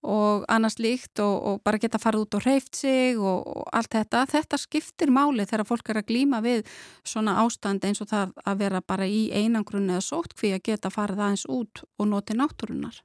[0.05, 3.95] og annars líkt og, og bara geta farið út og reyft sig og, og allt
[3.97, 4.25] þetta.
[4.31, 6.69] Þetta skiptir máli þegar fólk er að glýma við
[7.07, 10.93] svona ástand eins og það að vera bara í einangrunni eða sótt hví að geta
[10.93, 13.01] farið aðeins út og noti náttúrunar.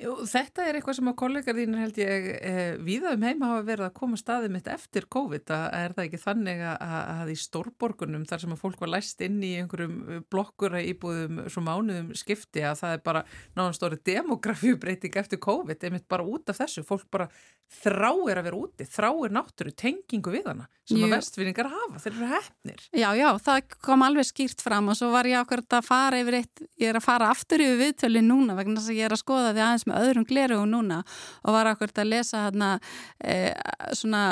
[0.00, 3.64] Jú, þetta er eitthvað sem á kollegar þínir held ég eh, viða um heima hafa
[3.66, 7.36] verið að koma staðið mitt eftir COVID að er það ekki þannig að, að í
[7.42, 12.14] stórborgunum þar sem að fólk var læst inn í einhverjum eh, blokkura íbúðum svo mánuðum
[12.16, 13.24] skipti að það er bara
[13.58, 17.28] náðan stóri demografíubreiting eftir COVID einmitt bara út af þessu, fólk bara
[17.70, 21.06] þráir að vera úti, þráir náttúru tengingu við hana sem Jú.
[21.06, 22.80] að vestfinningar hafa, þeir eru hefnir.
[22.98, 26.40] Já, já, það kom alveg skýrt fram og svo var ég ákveð að fara yfir
[26.40, 29.22] eitt, ég er að fara aftur yfir viðtölu núna vegna þess að ég er að
[29.22, 31.02] skoða því aðeins með öðrum gleru núna
[31.42, 32.72] og var akkurat að lesa hérna
[33.18, 33.52] e,
[33.98, 34.24] svona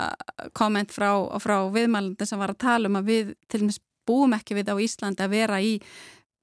[0.57, 1.11] komment frá,
[1.42, 4.73] frá viðmælandi sem var að tala um að við til og með búum ekki við
[4.73, 5.75] á Íslandi að vera í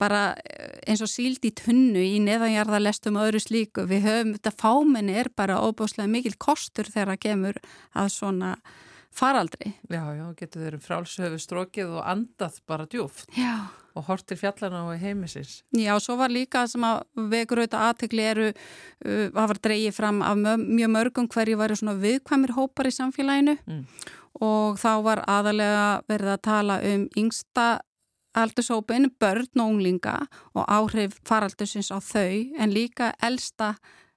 [0.01, 3.85] bara eh, eins og síld í tunnu í neðanjarðarlestum og öðru slíku.
[3.89, 7.61] Við höfum, þetta fáminni er bara óbúslega mikil kostur þegar það kemur
[7.95, 8.51] að svona
[9.15, 9.71] faraldri.
[9.87, 14.83] Já, já, getur þeirra frálsöfu strókið og andað bara djúft Já og hort til fjallana
[14.89, 15.61] og heimisins.
[15.75, 20.21] Já, svo var líka sem að vekur auðvitað aðtegli eru uh, að var dreyið fram
[20.25, 23.83] af mjög mörgum hverju væri svona viðkvæmir hópar í samfélaginu mm.
[24.45, 27.67] og þá var aðalega verið að tala um yngsta
[28.35, 30.17] aldursópin, börn og unglinga
[30.53, 33.75] og áhrif faraldusins á þau en líka elsta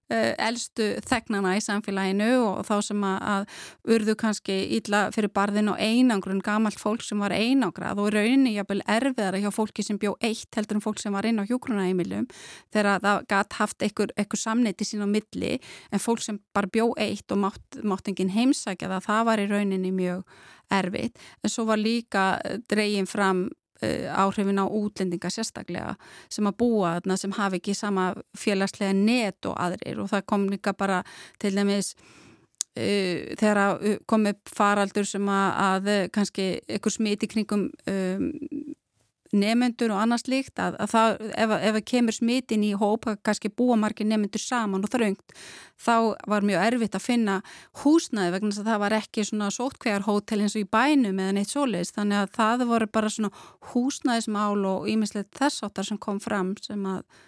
[0.09, 3.47] elstu þegnana í samfélaginu og þá sem að
[3.93, 8.81] urðu kannski ítla fyrir barðin og einangrun gamalt fólk sem var einangrað og rauninni jafnvel
[8.89, 12.29] erfiðara hjá fólki sem bjó eitt heldur en fólk sem var inn á hjókrunægimilum
[12.75, 15.59] þegar það gætt haft einhver, einhver samneiti sín á milli
[15.93, 19.49] en fólk sem bara bjó eitt og mátt, mátt enginn heimsækja það, það var í
[19.53, 20.25] rauninni mjög
[20.73, 21.17] erfitt.
[21.45, 22.31] En svo var líka
[22.69, 23.49] dreygin fram
[23.83, 25.97] áhrifin á útlendinga sérstaklega
[26.33, 30.01] sem að búa þarna sem hafi ekki sama félagslega net og aðrir.
[30.03, 31.03] Og það kom líka bara
[31.39, 38.29] til dæmis uh, þegar kom upp faraldur sem að, að kannski ykkur smiti kringum um,
[39.37, 43.21] nefnendur og annars líkt að, að það, ef, ef það kemur smitin í hóp að
[43.29, 45.37] kannski búa margir nefnendur saman og þröngt
[45.79, 45.95] þá
[46.31, 47.39] var mjög erfitt að finna
[47.83, 51.53] húsnaði vegna þess að það var ekki svona sótkvegarhótel eins og í bænum eða neitt
[51.53, 53.33] svoleiðis þannig að það voru bara svona
[53.73, 57.25] húsnaðismál og ímislegt þess áttar sem kom fram sem að uh,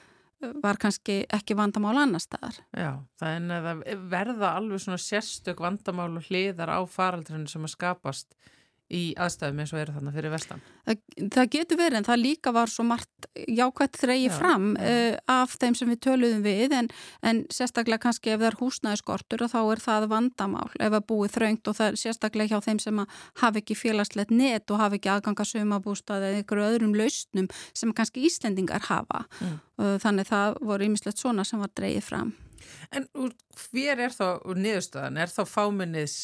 [0.63, 2.57] var kannski ekki vandamál annar staðar.
[2.73, 7.75] Já, það er að verða alveg svona sérstök vandamál og hliðar á faraldrinu sem að
[7.75, 8.33] skapast
[8.91, 10.63] í aðstæðum eins og eru þarna fyrir vestan?
[10.87, 10.99] Það,
[11.37, 14.91] það getur verið en það líka var svo margt jákvæmt þreyið fram já.
[14.91, 16.91] Uh, af þeim sem við töluðum við en,
[17.27, 21.35] en sérstaklega kannski ef það er húsnæðiskortur og þá er það vandamál ef það búið
[21.39, 23.03] þraungt og það er sérstaklega hjá þeim sem
[23.45, 28.27] hafi ekki félagslegt net og hafi ekki aðganga sumabústað eða einhverju öðrum lausnum sem kannski
[28.27, 29.25] Íslendingar hafa.
[29.41, 29.59] Mm.
[29.81, 32.35] Uh, þannig það voru ýmislegt svona sem var dreyið fram.
[32.95, 35.19] En hver er þá niðurstöðan?
[35.21, 36.15] Er þá fáminnið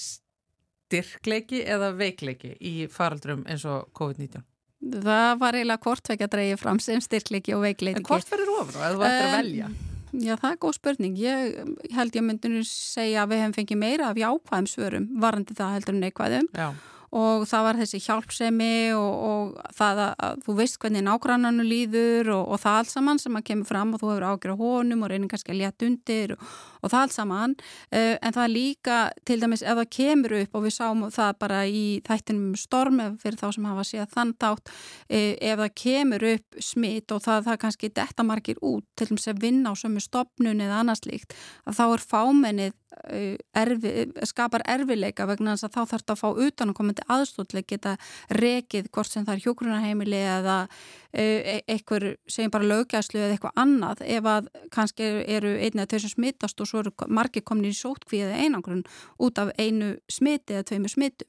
[0.86, 4.44] styrkleiki eða veikleiki í faraldrum eins og COVID-19?
[4.86, 8.00] Það var eiginlega hvort vekja að dreyja fram sem styrkleiki og veikleiki.
[8.00, 9.70] En hvort verður ofur og eða þú ættir að velja?
[10.16, 11.16] Já, það er góð spurning.
[11.20, 15.56] Ég held ég myndi nú segja að við hefum fengið meira af jákvæðum svörum varandi
[15.58, 16.52] það heldur neikvæðum.
[16.54, 16.68] Já
[17.14, 22.32] og það var þessi hjálpsemi og, og það að, að þú veist hvernig nágrannanu líður
[22.34, 25.04] og, og það allt saman sem að kemur fram og þú hefur ágjör á honum
[25.04, 26.46] og reynir kannski að létt undir og,
[26.82, 27.56] og það allt saman.
[27.90, 28.98] Uh, en það líka
[29.28, 33.40] til dæmis ef það kemur upp og við sáum það bara í þættinum storm fyrir
[33.40, 37.60] þá sem hafa séð þann dátt uh, ef það kemur upp smitt og það, það
[37.66, 41.36] kannski detta margir út til dæmis að vinna á sömu stopnun eða annars líkt
[41.66, 43.92] að þá er fámennið uh, erfi,
[44.28, 47.96] skapar erfileika vegna þess að þá þarf þetta að fá utan og komandi aðstóðlega geta
[48.30, 50.68] rekið hvort sem það er hjókrunarheimili eða
[51.12, 56.00] e eitthvað segjum bara lögæslu eða eitthvað annað ef að kannski eru einni eða þau
[56.00, 58.84] sem smittast og svo eru margir komin í sótkví eða einangrun
[59.18, 61.28] út af einu smiti eða tveimu smittum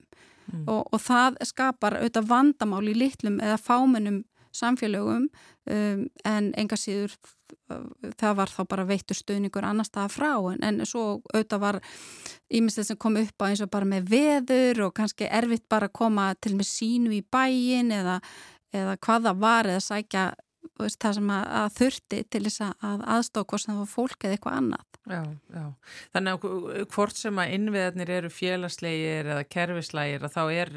[0.51, 0.68] mm.
[0.68, 4.24] og, og það skapar auðvitað vandamál í litlum eða fámennum
[4.56, 7.16] samfélögum um, en enga síður
[8.18, 10.32] það var þá bara veittur stöðningur annar staða frá.
[10.54, 11.80] En, en svo auðvitað var
[12.60, 15.98] ímestið sem kom upp á eins og bara með veður og kannski erfitt bara að
[16.00, 18.20] koma til með sínu í bæin eða,
[18.76, 20.26] eða hvað það var eða sækja
[20.80, 24.26] veist, það sem að, að þurfti til þess að aðstók hvort sem það var fólk
[24.26, 24.86] eða eitthvað annað.
[25.07, 25.22] Já,
[25.55, 25.65] já.
[26.15, 30.74] Þannig að hvort sem að innviðarnir eru félagslegir eða kerfislegir þá, er,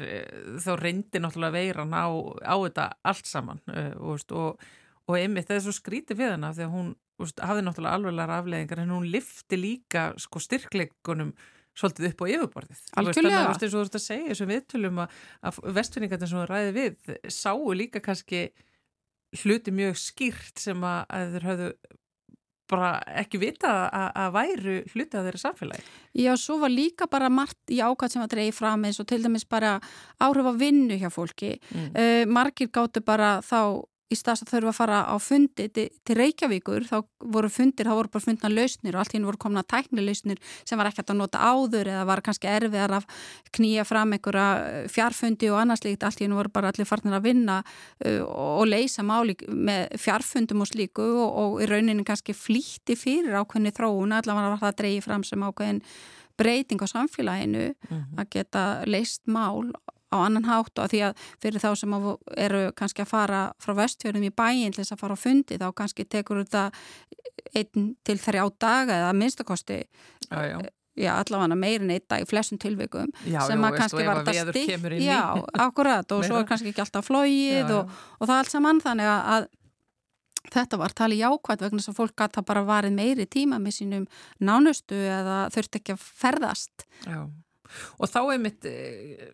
[0.63, 2.07] þá reyndir náttúrulega veiran á,
[2.47, 4.67] á þetta allt saman uh, og, og,
[5.09, 8.83] og einmitt það er svo skrítið við hana því að hún hafði náttúrulega alveglar afleðingar
[8.83, 11.35] en hún lifti líka sko, styrkleikunum
[11.77, 12.81] svolítið upp á yfirborðið.
[12.99, 13.43] Algjörlega.
[13.43, 17.71] Þannig að þú veist að segja þessum viðtölum að, að vestfinningarnir sem ræði við sáu
[17.77, 18.41] líka kannski
[19.41, 21.71] hluti mjög skýrt sem að, að þeir hafðu
[22.71, 25.85] bara ekki vita að, að væru hluti af þeirra samfélagi.
[26.23, 29.19] Já, svo var líka bara margt í ákvæmt sem var dreigð fram eins og til
[29.23, 29.73] dæmis bara
[30.23, 31.57] áhrif á vinnu hjá fólki.
[31.71, 31.89] Mm.
[31.91, 36.17] Uh, margir gáttu bara þá í staðs að þurfa að fara á fundi til, til
[36.17, 36.97] Reykjavíkur, þá
[37.33, 40.79] voru fundir, þá voru bara fundna lausnir og allt hinn voru komna tækni lausnir sem
[40.79, 43.07] var ekkert að nota áður eða var kannski erfiðar að
[43.55, 47.27] knýja fram einhverja eh, fjarfundi og annars líkt, allt hinn voru bara allir farnir að
[47.29, 52.97] vinna uh, og leysa máli með fjarfundum og slíku og, og í rauninni kannski flýtti
[52.99, 55.81] fyrir ákveðni þróun, allavega var það að dreyja fram sem ákveðin
[56.41, 58.19] breyting á samfélaginu mm -hmm.
[58.19, 59.71] að geta leist mál
[60.11, 61.95] á annan hátt og því að fyrir þá sem
[62.37, 65.67] eru kannski að fara frá vestfjörðum í bæinn til þess að fara á fundi þá
[65.77, 66.67] kannski tekur þetta
[67.55, 70.57] einn til þrjá daga eða minnstakosti já, já.
[70.99, 75.23] já allavega meirin einn dag í flestum tilveikum sem að kannski var þetta stíkt já,
[75.63, 79.49] akkurat og svo er kannski ekki alltaf flóið og, og það allt saman þannig að
[80.51, 84.07] Þetta var talið jákvæmt vegna þess að fólk gata bara varið meiri tíma með sínum
[84.41, 86.85] nánustu eða þurft ekki að ferðast.
[87.05, 87.19] Já,
[87.97, 89.25] og þá er mitt eh,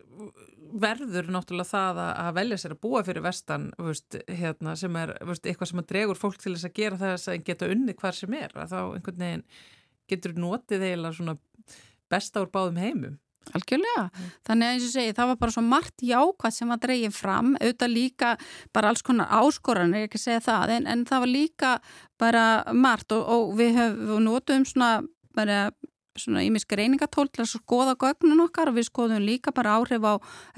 [0.78, 5.46] verður náttúrulega það að velja sér að búa fyrir vestan veist, hérna, sem er veist,
[5.46, 8.36] eitthvað sem að dregur fólk til þess að gera þess að geta unni hvar sem
[8.36, 9.46] er að þá einhvern veginn
[10.08, 11.38] getur notið eiginlega svona
[12.08, 13.16] besta úr báðum heimum
[13.56, 14.32] Algjörlega, mm.
[14.44, 17.52] þannig að eins og segi það var bara svo margt jákvæð sem var dreyið fram
[17.56, 18.32] auðvitað líka
[18.76, 21.70] bara alls konar áskoran, er ekki að segja það en, en það var líka
[22.20, 22.42] bara
[22.76, 24.90] margt og, og við höfum notuðum svona
[25.38, 25.62] bara
[26.22, 30.14] svona ímisk reyningatól til að skoða gögnun okkar og við skoðum líka bara áhrif á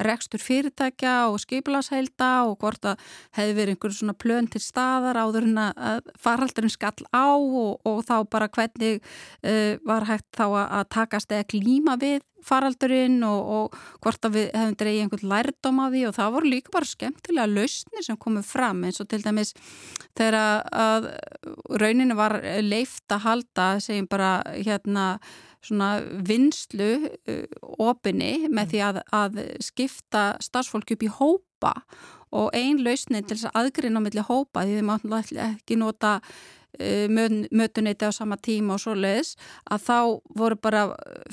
[0.06, 3.04] rekstur fyrirtækja og skipilasheilda og hvort að
[3.38, 8.02] hefði verið einhverjum svona plön til staðar áður en að faraldurinn skall á og, og
[8.08, 13.78] þá bara hvernig uh, var hægt þá að takast eða klíma við faraldurinn og, og
[14.02, 16.04] hvort að við hefum dreyið einhvern lærdom af því.
[16.08, 19.52] Og það voru líka bara skemmtilega lausni sem komið fram eins og til dæmis
[20.18, 21.10] þegar að
[21.80, 25.12] rauninu var leift að halda segjum bara hérna
[25.64, 25.90] svona
[26.26, 27.42] vinslu uh,
[27.78, 31.74] opinni með því að, að skipta starfsfólk upp í hópa
[32.30, 36.14] og ein lausnin til þess að aðgrina á milli hópa því þið mátum ekki nota
[36.78, 37.06] uh,
[37.50, 39.34] mötuneyti á sama tíma og svo leiðis
[39.66, 39.98] að þá
[40.38, 40.84] voru bara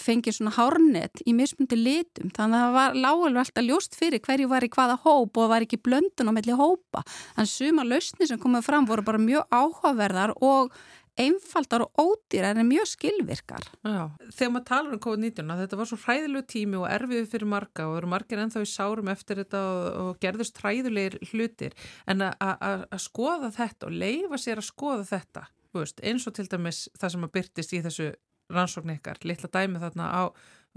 [0.01, 2.31] fengið svona hárnet í mismundi litum.
[2.33, 5.65] Þannig að það var lágulega alltaf ljóst fyrir hverju var í hvaða hóp og var
[5.65, 7.05] ekki blöndun á milli hópa.
[7.37, 10.73] Þannig að suma lausni sem komið fram voru bara mjög áhugaverðar og
[11.17, 13.65] einfaldar og ódýrar en mjög skilvirkar.
[13.81, 17.51] Já, þegar maður talar um COVID-19 að þetta var svo hræðilegu tími og erfið fyrir
[17.51, 22.27] marga og eru margir ennþá í sárum eftir þetta og, og gerðust hræðilegir hlutir en
[22.27, 27.13] að skoða þetta og leifa sér að skoða þetta veist, eins og til dæmis það
[27.13, 28.11] sem að byrtist í þessu
[28.53, 30.23] rannsókn ykkar, litla dæmi þarna á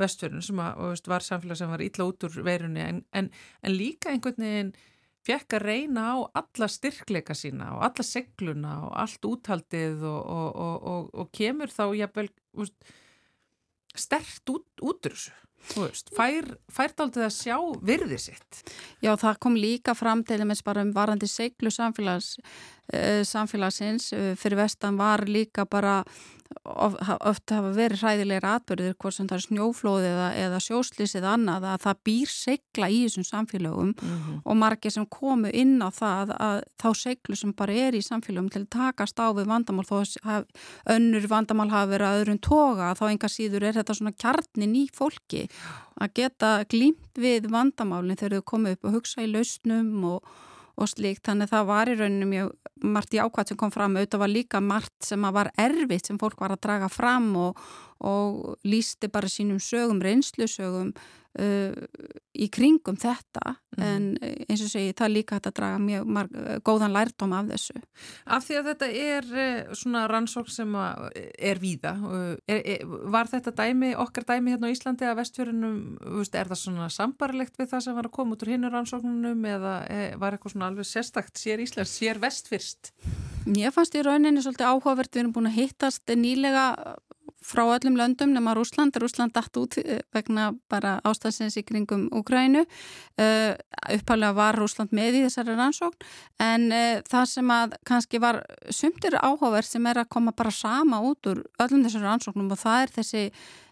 [0.00, 3.30] vestfjörnum sem að, veist, var samfélag sem var ítla út úr veirunni en, en,
[3.62, 4.72] en líka einhvern veginn
[5.26, 10.88] fekk að reyna á alla styrkleika sína og alla segluna og allt úthaldið og, og,
[10.94, 12.30] og, og kemur þá jafnvel
[13.98, 15.36] stert út, út úr þessu.
[15.76, 18.62] Veist, fær, fært aldrei að sjá virði sitt
[19.04, 22.38] Já, það kom líka fram til þess bara um varandi seglu samfélags,
[22.94, 26.00] uh, samfélagsins uh, fyrir vestan var líka bara
[26.64, 31.66] oft hafa verið hræðilegra atbyrðir hvort sem það er snjóflóð eða, eða sjóslýs eða annað
[31.70, 34.40] að það býr segla í þessum samfélögum mm -hmm.
[34.44, 38.50] og margir sem komu inn á það að þá seglu sem bara er í samfélögum
[38.50, 40.44] til að takast á við vandamál þó að
[40.90, 44.84] önnur vandamál hafa verið að öðrum toga þá enga síður er þetta svona kjarnin í
[44.92, 45.48] fólki
[46.00, 50.24] að geta glýmt við vandamálinn þegar þau komu upp og hugsa í lausnum og
[50.80, 52.50] og slíkt, þannig að það var í rauninu mjög
[52.96, 56.54] margt jákvæmt sem kom fram, auðvitað var líka margt sem var erfitt sem fólk var
[56.56, 57.60] að draga fram og,
[58.00, 60.92] og lísti bara sínum sögum, reynslusögum
[61.38, 61.72] uh,
[62.40, 63.82] í kringum þetta mm.
[63.84, 66.36] en eins og segi það líka hægt að draga mjög marg,
[66.66, 67.82] góðan lærdom af þessu.
[68.30, 71.92] Af því að þetta er eh, svona rannsók sem er víða,
[72.46, 75.76] er, er, var þetta dæmi, okkar dæmi hérna á Íslandi að vestfjörunum,
[76.30, 79.74] er það svona sambarlegt við það sem var að koma út úr hinnur rannsóknunum eða
[79.90, 82.94] eh, var eitthvað svona alveg sérstakt, sér Íslands, sér vestfyrst?
[83.50, 86.96] Ég fannst í rauninni svolítið áhugavert, við erum búin að hittast nýlega
[87.44, 92.66] frá öllum löndum nema Rúsland, Rúsland dætt út eh, vegna bara ástæðsins í kringum Ukrænu,
[92.66, 93.54] uh,
[93.96, 96.04] upphæflega var Rúsland með í þessari rannsókn
[96.44, 101.00] en uh, það sem að kannski var sumtir áhugaverð sem er að koma bara sama
[101.00, 103.26] út úr öllum þessari rannsóknum og það er þessi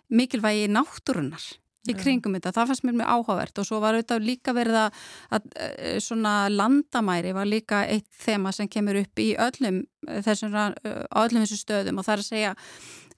[0.08, 1.48] mikilvægi náttúrunnar
[1.92, 5.02] í kringum þetta, það fannst mér mjög áhugavert og svo var auðvitað líka verið að,
[5.38, 9.82] að eh, svona landamæri var líka eitt þema sem kemur upp í öllum
[10.24, 12.56] þessum, öllum þessum stöðum og það er að segja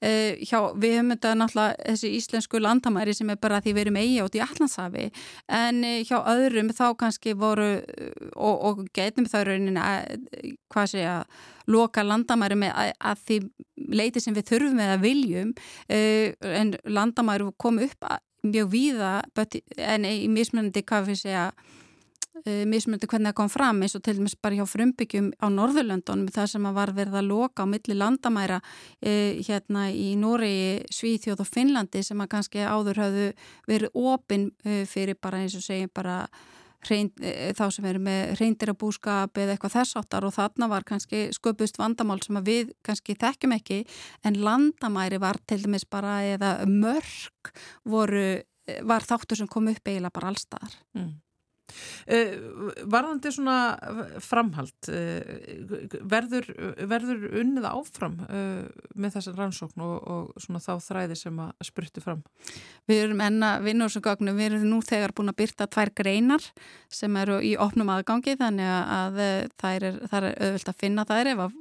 [0.00, 3.98] Uh, hjá, við höfum þetta náttúrulega þessi íslensku landamæri sem er bara því við erum
[4.00, 5.02] eigi átt í allansafi
[5.58, 10.24] en uh, hjá öðrum þá kannski voru uh, og, og getum þá rauninni að
[10.72, 11.18] hvað segja,
[11.68, 13.38] loka landamæri með að, að því
[14.00, 15.52] leiti sem við þurfum eða viljum
[15.92, 18.08] en landamæri kom upp
[18.46, 19.12] mjög víða
[19.76, 24.16] en í mismunandi hvað við segja uh, mismunandi hvernig það kom fram eins og til
[24.18, 28.60] dæmis bara hjá frumbyggjum á Norðurlöndunum það sem var verið að loka á milli landamæra
[28.60, 33.28] uh, hérna í Nóri, Svíþjóð og Finnlandi sem að kannski áður hafðu
[33.68, 36.22] verið opinn uh, fyrir bara eins og segjum bara
[36.86, 37.10] Hrein,
[37.56, 42.20] þá sem verður með reyndirabúskap eða eitthvað þess áttar og þarna var kannski sköpust vandamál
[42.24, 43.82] sem við kannski þekkjum ekki
[44.24, 47.52] en landamæri var til dæmis bara eða mörg
[47.84, 48.40] voru,
[48.88, 50.78] var þáttur sem kom upp eiginlega bara allstaðar.
[50.96, 51.12] Mm.
[52.10, 52.34] Eh,
[52.90, 53.56] varðandi svona
[54.24, 55.60] framhald eh,
[56.10, 56.48] verður,
[56.90, 62.04] verður unnið áfram eh, með þessar rannsókn og, og svona þá þræði sem að spurtu
[62.04, 62.22] fram?
[62.90, 66.50] Við erum enna vinnúrsugögnum, við erum nú þegar búin að byrta tvær greinar
[66.92, 69.20] sem eru í opnum aðgangi þannig að
[69.60, 71.58] það er, það er auðvilt að finna þær ef að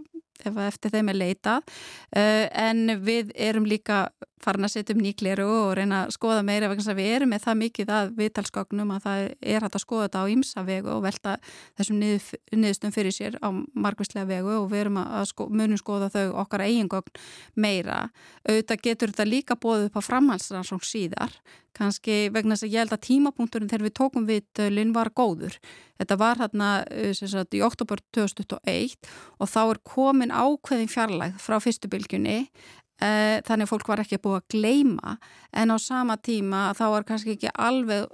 [0.47, 1.79] ef eftir þeim er leitað
[2.15, 4.05] en við erum líka
[4.43, 7.43] farin að setja um nýkleru og reyna að skoða meira vegna að við erum með
[7.45, 9.23] það mikið að viðtalsgögnum að það
[9.53, 11.35] er hægt að skoða þetta á ímsa vegu og velta
[11.79, 16.11] þessum nið, niðurstum fyrir sér á margvistlega vegu og við erum að sko, munum skoða
[16.13, 17.23] þau okkar eigingögn
[17.59, 18.01] meira.
[18.47, 21.35] Auðvitað getur þetta líka bóðið upp á framhalsrannsóng síðar
[21.79, 25.53] kannski vegna þess að ég held að tímapunkturinn þegar við tókum við Linn var góður.
[26.01, 28.97] Þetta var hérna í oktober 2021
[29.37, 32.39] og þá er komin ákveðin fjarlægð frá fyrstubylgjunni
[32.88, 35.17] Eh, þannig að fólk var ekki búið að gleima
[35.55, 38.09] en á sama tíma þá var kannski ekki alveg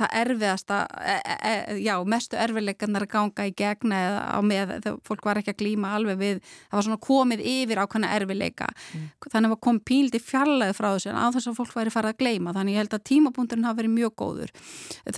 [0.00, 4.74] það erfiðasta, e, e, e, já, mestu erfiðleikarnar að ganga í gegna eða á með,
[4.84, 6.40] þegar fólk var ekki að glýma alveg við,
[6.70, 9.08] það var svona komið yfir ákvæmna erfiðleika, mm.
[9.26, 12.20] þannig að kom píldi fjarlæði frá þessu en á þess að fólk væri farið að
[12.22, 14.54] gleyma, þannig ég held að tímapunkturinn hafi verið mjög góður,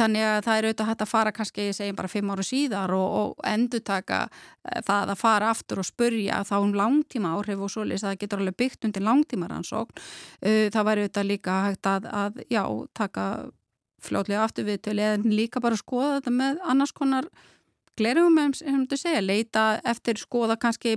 [0.00, 3.08] þannig að það er auðvitað hægt að fara kannski, segjum bara fimm ára síðar og,
[3.22, 7.72] og endur taka eh, það að fara aftur og spurja þá um langtíma áhrif og
[7.72, 10.04] svo lýst að það getur alveg byggt undir langtíma rannsókn,
[10.42, 12.62] eh, það væri auðvitað líka hægt að, að já,
[12.96, 13.26] taka
[14.02, 17.28] fljótlega aftur við til eða líka bara skoða þetta með annars konar
[17.98, 20.96] glerugum um þú segja, leita eftir skoða kannski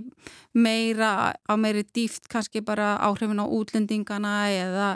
[0.56, 4.90] meira á meiri dýft kannski bara áhrifin á útlendingana eða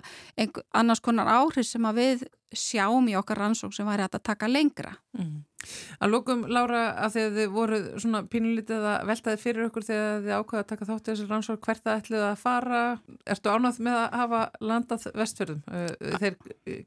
[0.72, 4.96] annars konar áhrif sem að við sjáum í okkar rannsók sem væri að taka lengra
[5.18, 5.38] mm.
[6.00, 10.62] Að lókum, Lára, að þið voru svona pínulítið að veltaði fyrir okkur þegar þið ákvaða
[10.64, 12.84] að taka þátt í þessu rannsók hvert það ætlið að fara
[13.28, 15.60] Ertu ánað með að hafa landað vestfjörðum?
[15.68, 16.36] Uh, þeir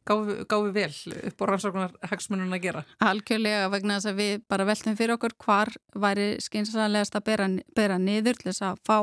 [0.09, 0.95] gáfi, gáfi vel
[1.29, 2.85] upp á rannsóknar hagsmunum að gera?
[3.05, 5.73] Algjörlega vegna þess að við bara veltum fyrir okkur hvar
[6.07, 8.99] væri skynsanlegast að bera, bera niður til þess að fá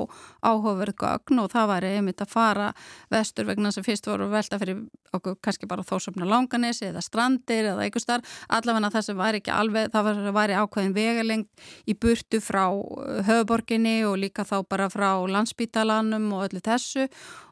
[0.50, 2.72] áhugaverð gögn og það væri einmitt að fara
[3.14, 3.92] vestur vegna þess að
[6.50, 10.58] langanis eða strandir eða einhver starf allavega það sem væri ekki alveg, það var, væri
[10.58, 11.50] ákveðin vegalengt
[11.88, 17.08] í burtu frá uh, höfuborginni og líka þá bara frá landsbítalanum og öllu þessu.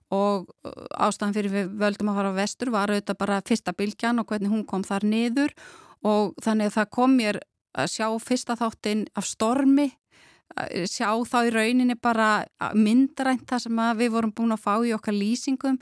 [0.10, 4.20] Og uh, ástæðan fyrir við völdum að fara á vestur var auðvitað bara fyrsta bylgjan
[4.20, 5.54] og hvernig hún kom þar niður.
[6.04, 7.42] Og þannig að það kom mér
[7.78, 9.92] að sjá fyrsta þáttinn af stormi
[10.88, 15.14] sjá þá í rauninni bara myndrænt það sem við vorum búin að fá í okkar
[15.14, 15.76] lýsingum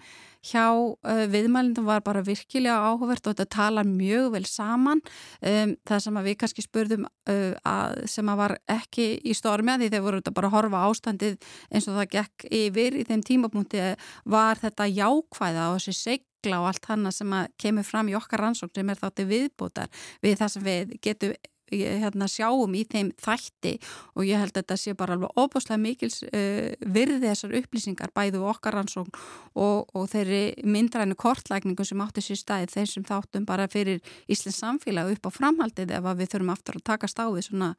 [0.46, 5.02] hjá uh, viðmælindum var bara virkilega áhugavert og þetta talar mjög vel saman.
[5.42, 9.86] Um, það sem við kannski spurðum uh, að, sem að var ekki í stormi að
[9.86, 13.90] því þeir voru bara að horfa ástandið eins og það gekk yfir í þeim tímapunkti
[14.30, 18.76] var þetta jákvæða og þessi segla og allt hana sem kemur fram í okkar rannsókn
[18.78, 21.36] sem er þátti viðbútar við það sem við getum
[21.72, 23.76] hérna, sjáum í þeim þætti
[24.16, 28.44] og ég held að þetta sé bara alveg óbúslega mikils uh, virði þessar upplýsingar bæðu
[28.50, 29.14] okkar rannsókn
[29.54, 34.62] og, og þeirri myndrænu kortlækningu sem átti sér staði þeir sem þáttum bara fyrir Íslands
[34.62, 37.74] samfélag upp á framhaldið ef við þurfum aftur að taka stáði svona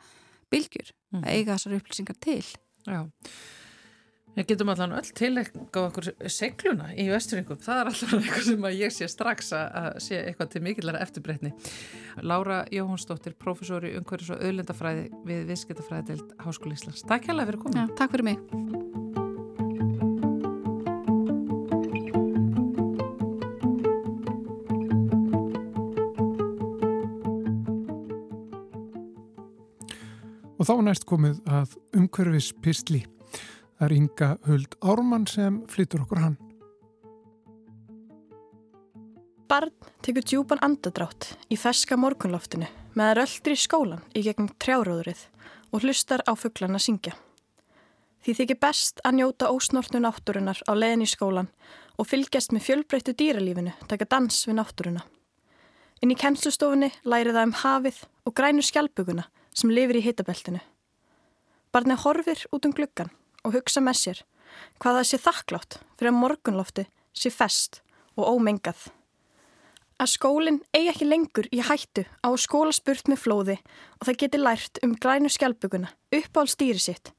[0.53, 1.23] bylgjur mm.
[1.23, 2.43] að eiga þessar upplýsingar til
[2.87, 3.07] Já
[4.37, 7.57] Við getum allan öll tilenga okkur segluna í vesturingum.
[7.57, 11.55] Það er alltaf eitthvað sem ég sé strax að sé eitthvað til mikillara eftirbreytni.
[12.21, 17.07] Lára Jóhansdóttir, professor í umhverjus og auðlendafræði við Viðskiptafræði deilt Háskóli Íslands.
[17.09, 17.81] Takk hérlega fyrir komið.
[17.81, 18.37] Ja, takk fyrir mig.
[30.61, 33.07] Og þá næst komið að umhverfis pistli.
[33.77, 36.37] Það er Inga Huld Ármann sem flytur okkur hann.
[39.49, 39.73] barn
[40.03, 42.67] tekur djúpan andadrátt í feska morgunloftinu
[42.97, 45.23] með að röldri í skólan í gegnum trjáróðurið
[45.71, 47.15] og hlustar á fugglana syngja.
[48.25, 51.51] Því þykir best að njóta ósnortnu náttúrunar á leiðin í skólan
[51.97, 55.05] og fylgjast með fjölbreyttu dýralífinu taka dans við náttúruna.
[56.03, 60.61] Inn í kennslustofunni læri það um hafið og grænur skjálpuguna sem lifir í hitabeltinu.
[61.73, 63.15] Barnið horfir út um gluggan
[63.47, 64.23] og hugsa með sér
[64.81, 66.85] hvað það sé þakklátt fyrir að morgunlofti
[67.17, 67.81] sé fest
[68.17, 68.89] og ómengað.
[69.97, 73.57] Að skólinn eigi ekki lengur í hættu á skóla spurt með flóði
[73.97, 77.13] og það geti lært um grænu skjálpuguna upp á alls dýri sitt.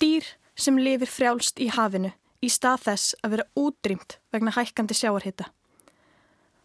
[0.00, 0.26] Dýr
[0.58, 2.12] sem lifir frjálst í hafinu
[2.44, 5.48] í stað þess að vera útrýmt vegna hækkandi sjáarhita.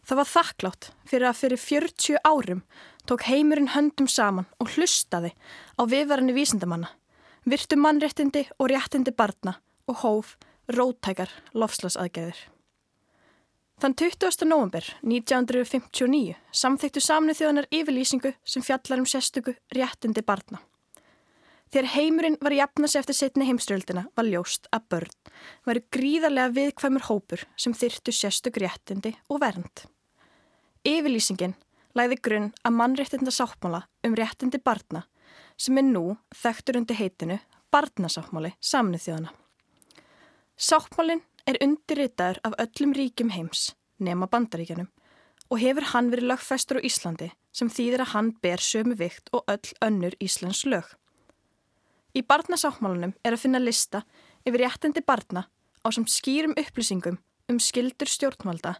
[0.03, 2.64] Það var þakklátt fyrir að fyrir 40 árum
[3.07, 5.32] tók heimurinn höndum saman og hlustaði
[5.80, 6.91] á viðvarinni vísindamanna,
[7.50, 10.36] virtu mannréttindi og réttindi barna og hóf
[10.72, 12.38] rótækar lofslasaðgeðir.
[13.84, 14.46] Þann 20.
[14.48, 20.62] november 1959 samþyktu samnu þjóðanar yfirlýsingu sem fjallar um sérstöku réttindi barna.
[21.74, 25.32] Þegar heimurinn var jafnast eftir setni heimströldina var ljóst að börn
[25.66, 29.88] varu gríðarlega viðkvæmur hópur sem þyrtu sérstök réttindi og vernd.
[30.86, 31.58] Yfirlýsingin
[31.98, 35.04] læði grunn að mannréttinda sáttmála um réttindi barna
[35.58, 37.39] sem er nú þekktur undir heitinu
[37.74, 39.32] Barnasáttmáli samnu þjóðana.
[40.58, 44.91] Sáttmálinn er undirritaður af öllum ríkjum heims, nema bandaríkjanum,
[45.49, 49.43] og hefur hann verið lögfestur á Íslandi sem þýðir að hann ber sömu vikt og
[49.49, 50.86] öll önnur Íslands lög.
[52.14, 54.04] Í barnasáttmálunum er að finna lista
[54.45, 55.47] yfir réttindi barna
[55.82, 57.18] á sem skýrum upplýsingum
[57.49, 58.78] um skildur stjórnvalda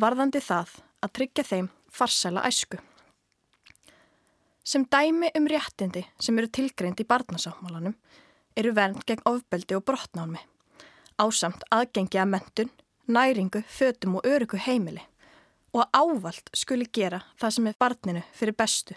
[0.00, 2.78] varðandi það að tryggja þeim farsæla æsku.
[4.64, 7.94] Sem dæmi um réttindi sem eru tilgreind í barnasáttmálanum
[8.56, 10.40] eru vernd gegn ofbeldi og brotnámi
[11.20, 12.70] ásamt aðgengi að mentun,
[13.06, 15.02] næringu, fötum og örugu heimili
[15.74, 18.94] og ávalt skuli gera það sem er barninu fyrir bestu.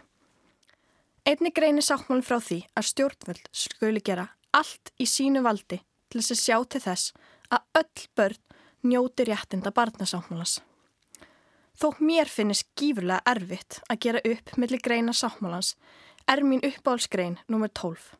[1.27, 6.35] Einni greini sáttmálinn frá því að stjórnvöld skuli gera allt í sínu valdi til þess
[6.35, 7.13] að sjá til þess
[7.51, 8.43] að öll börn
[8.87, 10.61] njóti réttinda barnasáttmálans.
[11.77, 15.75] Þó mér finnist gífurlega erfitt að gera upp millir greina sáttmálans
[16.27, 17.69] er mín uppáhalsgrein nr.
[17.69, 18.15] 12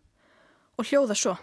[0.78, 1.34] og hljóða svo.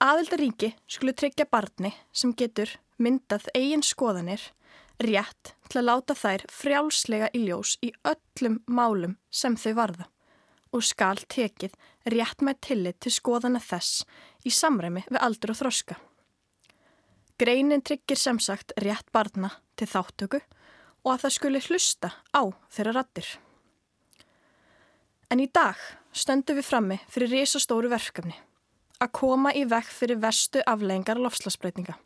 [0.00, 4.44] Aðildaríki skulu tryggja barni sem getur myndað eigin skoðanir
[5.00, 10.08] rétt til að láta þær frjálslega í ljós í öllum málum sem þau varða
[10.76, 11.74] og skal tekið
[12.12, 14.04] rétt með tillit til skoðana þess
[14.46, 15.96] í samræmi við aldur og þroska.
[17.40, 20.42] Greinin tryggir sem sagt rétt barna til þáttöku
[21.04, 22.42] og að það skuli hlusta á
[22.72, 23.28] þeirra rattir.
[25.30, 25.78] En í dag
[26.12, 28.34] stöndum við frammi fyrir risastóru verkefni
[29.00, 31.96] að koma í vekk fyrir vestu afleggingar lofslagsbreytinga.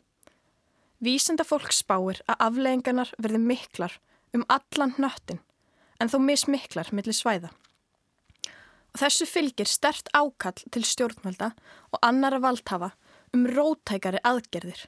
[1.03, 3.97] Vísenda fólk spáir að afleggingarnar verði miklar
[4.35, 5.41] um allan nöttin
[5.99, 7.51] en þó mismiklar millir svæða.
[8.95, 11.51] Og þessu fylgir stert ákall til stjórnvalda
[11.91, 12.93] og annara valdhafa
[13.35, 14.85] um rótækari aðgerðir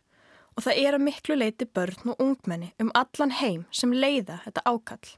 [0.58, 4.64] og það er að miklu leiti börn og ungmenni um allan heim sem leiða þetta
[4.66, 5.12] ákall.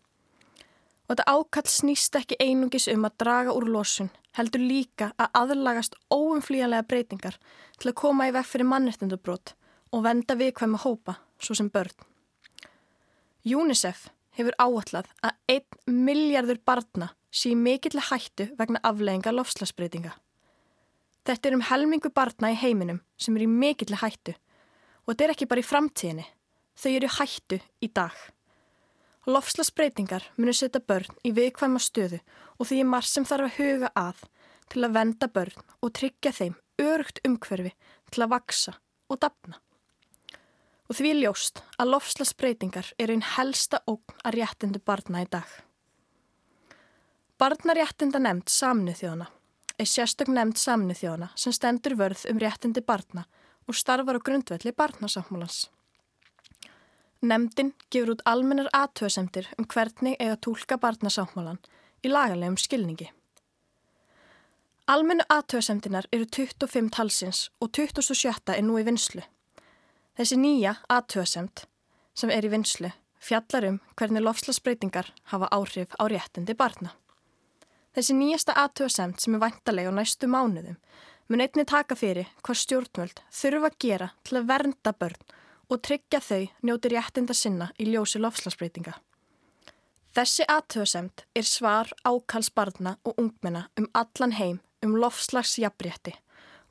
[1.08, 5.96] Og þetta ákall snýst ekki einungis um að draga úr losun, heldur líka að aðlagast
[6.12, 7.40] óumflíjanlega breytingar
[7.80, 9.56] til að koma í vekk fyrir mannrettindubrót
[9.96, 11.96] og venda viðkvæma hópa, svo sem börn.
[13.48, 20.12] UNICEF hefur áallad að 1 miljardur barna sé mikill hættu vegna aflegginga lofslagsbreytinga.
[21.26, 24.36] Þetta er um helmingu barna í heiminum sem er í mikill hættu
[25.10, 26.24] og þetta er ekki bara í framtíðinni,
[26.78, 28.14] þau eru hættu í dag.
[29.26, 32.20] Lofslagsbreytingar munir setja börn í viðkvæma stöðu
[32.60, 34.22] og því er marg sem þarf að huga að
[34.70, 36.54] til að venda börn og tryggja þeim
[36.86, 37.74] örugt umhverfi
[38.14, 38.76] til að vaksa
[39.10, 39.58] og dapna.
[40.90, 45.50] Og því er ljóst að lofslagsbreytingar eru einn helsta ógn að réttindu barna í dag.
[47.42, 49.30] Barnaréttinda nefnd samnu þjóðana
[49.80, 53.26] er sérstök nefnd samnu þjóðana sem stendur vörð um réttindi barna
[53.70, 55.70] og starfar á grundvelli barnasáttmúlans.
[57.22, 61.60] Nemndin gefur út almennar aðtöðsendir um hvernig eiga tólka barnasáttmálan
[62.04, 63.10] í lagalegum skilningi.
[64.90, 69.22] Almennu aðtöðsendinar eru 25 talsins og 27 er nú í vinslu.
[70.18, 71.68] Þessi nýja aðtöðsend
[72.18, 72.90] sem er í vinslu
[73.20, 76.96] fjallar um hvernig lofslagsbreytingar hafa áhrif á réttindi barna.
[77.94, 80.80] Þessi nýjasta aðtöðsend sem er vantalega á næstu mánuðum
[81.30, 85.36] mun einni taka fyrir hvað stjórnvöld þurfa að gera til að vernda börn
[85.70, 88.96] og tryggja þau njóti réttinda sinna í ljósi lofslagsbreytinga.
[90.18, 96.16] Þessi aðtöðsemt er svar ákals barna og ungmenna um allan heim um lofslagsjabrétti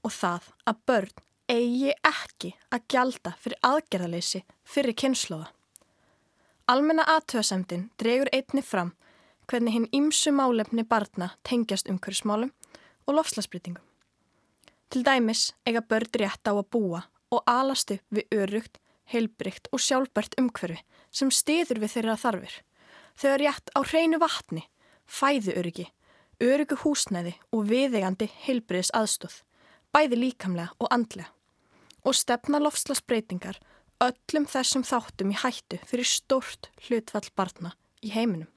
[0.03, 5.53] og það að börn eigi ekki að gjalda fyrir aðgerðaleysi fyrir kynnslóða.
[6.69, 8.93] Almenna aðtöðasemdin dregur einni fram
[9.49, 12.51] hvernig hinn ymsu málefni barna tengjast umhverfsmálum
[13.07, 13.88] og lofslagsbrytingum.
[14.89, 18.79] Til dæmis eiga börn rétt á að búa og alast upp við örugt,
[19.13, 20.81] heilbrygt og sjálfbært umhverfi
[21.13, 22.55] sem stiður við þeirra þarfir.
[23.19, 24.65] Þau er rétt á hreinu vatni,
[25.05, 25.89] fæðu öryggi,
[26.41, 29.43] öryggu húsnæði og viðegandi heilbryðis aðstóð,
[29.93, 31.33] bæði líkamlega og andlega.
[32.07, 33.59] Og stefna lofslagsbreytingar
[34.01, 38.49] öllum þessum þáttum í hættu fyrir stort hlutfall barna í heiminum.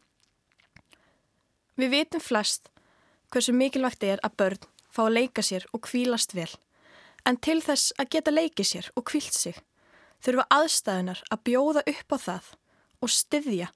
[1.76, 2.70] Við vitum flest
[3.32, 6.50] hversu mikilvægt er að börn fá að leika sér og kvílast vel,
[7.26, 9.60] en til þess að geta leikið sér og kvílt sig
[10.22, 12.50] þurfa aðstæðunar að bjóða upp á það
[13.02, 13.70] og styðja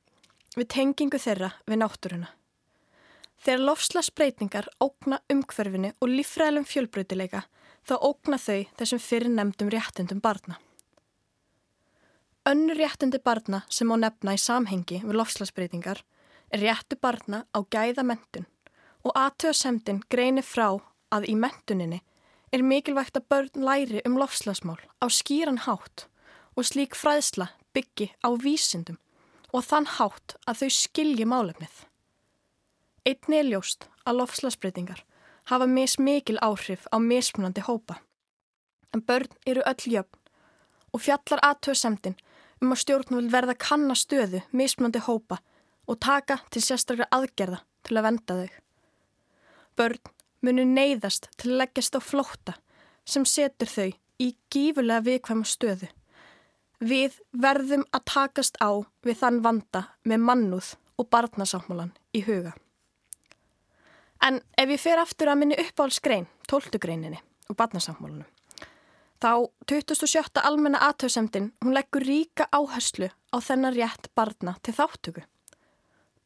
[0.56, 2.30] við tengingu þeirra við náttúruna.
[3.46, 7.44] Þegar lofslagsbreytingar ógna umhverfinu og lífræðilum fjölbreytileika
[7.86, 10.58] þá ógna þau þessum fyrir nefndum réttundum barna.
[12.46, 16.02] Önnur réttundi barna sem á nefna í samhengi við lofslagsbreytingar
[16.54, 18.46] er réttu barna á gæða mentun
[19.06, 20.78] og aðtöðasemdin greinir frá
[21.16, 22.02] að í mentuninni
[22.54, 26.08] er mikilvægt að börn læri um lofslagsmál á skýran hátt
[26.56, 29.00] og slík fræðsla byggi á vísindum
[29.52, 31.76] og þann hátt að þau skilji málefnið.
[33.06, 35.04] Einni er ljóst að lofslagsbreytingar
[35.52, 38.00] hafa mis mikil áhrif á mismunandi hópa.
[38.94, 40.22] En börn eru öll jöfn
[40.94, 42.18] og fjallar aðtöðsemdin
[42.64, 45.42] um að stjórnvöld verða kannastöðu mismunandi hópa
[45.86, 48.54] og taka til sérstaklega aðgerða til að venda þau.
[49.76, 50.15] Börn
[50.46, 52.56] munu neyðast til að leggjast á flótta
[53.06, 53.90] sem setur þau
[54.22, 55.90] í gífulega viðkvæma stöðu.
[56.80, 62.54] Við verðum að takast á við þann vanda með mannúð og barnasáttmálan í huga.
[64.24, 67.20] En ef ég fer aftur að minni uppáhaldsgrein, tóltugreininni
[67.50, 68.28] og barnasáttmálunum,
[69.22, 69.32] þá
[69.70, 70.42] 27.
[70.42, 75.26] almenna aðtöðsemdin hún leggur ríka áherslu á þennan rétt barna til þáttöku.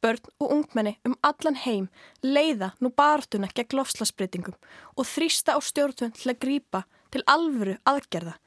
[0.02, 1.90] Börn og ungmenni um allan heim
[2.24, 4.56] leiða nú bartuna gegn lofslagsbreytingum
[4.96, 8.38] og þrýsta á stjórnvönd til að grýpa til alvöru aðgerða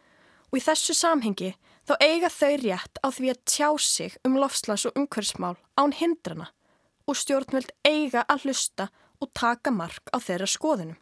[0.48, 1.52] og í þessu samhengi
[1.88, 6.48] þá eiga þau rétt á því að tjá sig um lofslags- og umhverfsmál án hindrana
[7.06, 8.88] og stjórnvöld eiga að hlusta
[9.20, 10.98] og taka mark á þeirra skoðunum.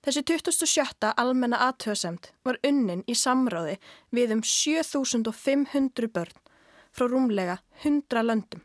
[0.00, 1.12] Þessi 2007.
[1.16, 3.76] almenna aðtöðsemt var unnin í samráði
[4.14, 6.38] við um 7500 börn
[6.94, 8.64] frá rúmlega 100 löndum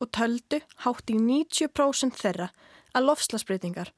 [0.00, 2.50] og töldu hátt í 90% þeirra
[2.96, 3.92] að lofslagsbreytingar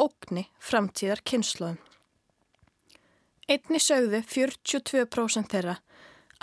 [0.00, 1.80] ógni framtíðar kynnslóðum.
[3.44, 5.76] Einni sögðu 42% þeirra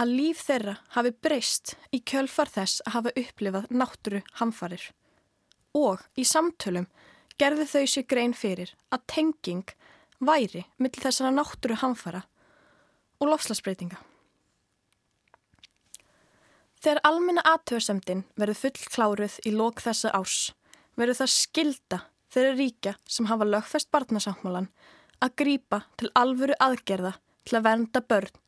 [0.02, 4.84] að líf þeirra hafi breyst í kjölfar þess að hafa upplifað náttúru hamfarir.
[5.78, 6.88] Og í samtölum
[7.42, 9.76] gerðu þau sér grein fyrir að tenging
[10.22, 12.24] væri mill þessara náttúru hamfara
[13.22, 13.98] og lofslagsbreytinga.
[16.82, 20.40] Þegar almenna aðtöðsemdin verður full kláruð í lók þessa árs
[20.98, 22.00] verður það skilda
[22.34, 24.70] þeirra ríkja sem hafa lögfest barnasáttmálan
[25.22, 27.14] að grýpa til alvöru aðgerða
[27.46, 28.42] til að vernda börn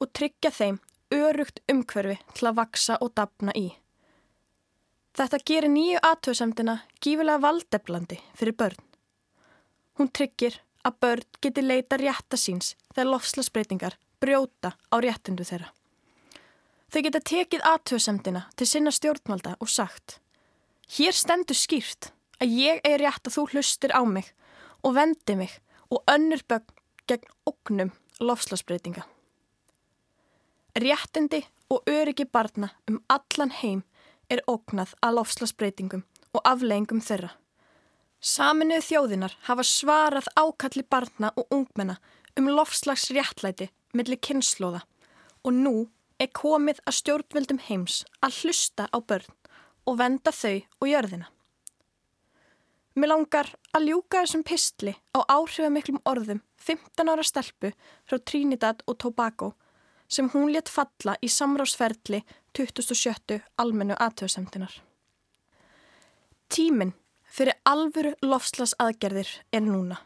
[0.00, 0.80] og tryggja þeim
[1.14, 3.68] örugt umhverfi til að vaksa og dapna í.
[5.14, 8.80] Þetta gerir nýju aðtöðsemdina gífilega valdeflandi fyrir börn.
[10.00, 10.58] Hún tryggir
[10.88, 15.70] að börn geti leita rétta síns þegar lofslagsbreytingar brjóta á réttindu þeirra.
[16.94, 20.20] Þau geta tekið aðtöðsemdina til sinna stjórnvalda og sagt
[20.94, 24.28] Hér stendur skýrt að ég er rétt að þú hlustir á mig
[24.86, 25.56] og vendi mig
[25.90, 26.70] og önnur bögn
[27.10, 27.90] gegn oknum
[28.22, 29.02] lofslagsbreytinga.
[30.78, 33.82] Réttindi og öryggi barna um allan heim
[34.30, 37.32] er oknað að lofslagsbreytingum og afleggingum þeirra.
[38.22, 41.98] Saminuð þjóðinar hafa svarað ákalli barna og ungmenna
[42.38, 44.86] um lofslagsréttlæti millir kynnslóða
[45.42, 45.76] og nú
[46.22, 49.30] er komið að stjórnvöldum heims að hlusta á börn
[49.84, 51.28] og venda þau og jörðina.
[52.94, 57.72] Mér langar að ljúka þessum pistli á áhrifamiklum orðum 15 ára stelpu
[58.06, 59.54] frá Trinidad og Tobago
[60.06, 62.22] sem hún létt falla í samráðsferðli
[62.54, 64.76] 2007 almennu aðtöðsemtinar.
[66.48, 66.94] Tíminn
[67.26, 69.98] fyrir alvöru lofslas aðgerðir er núna.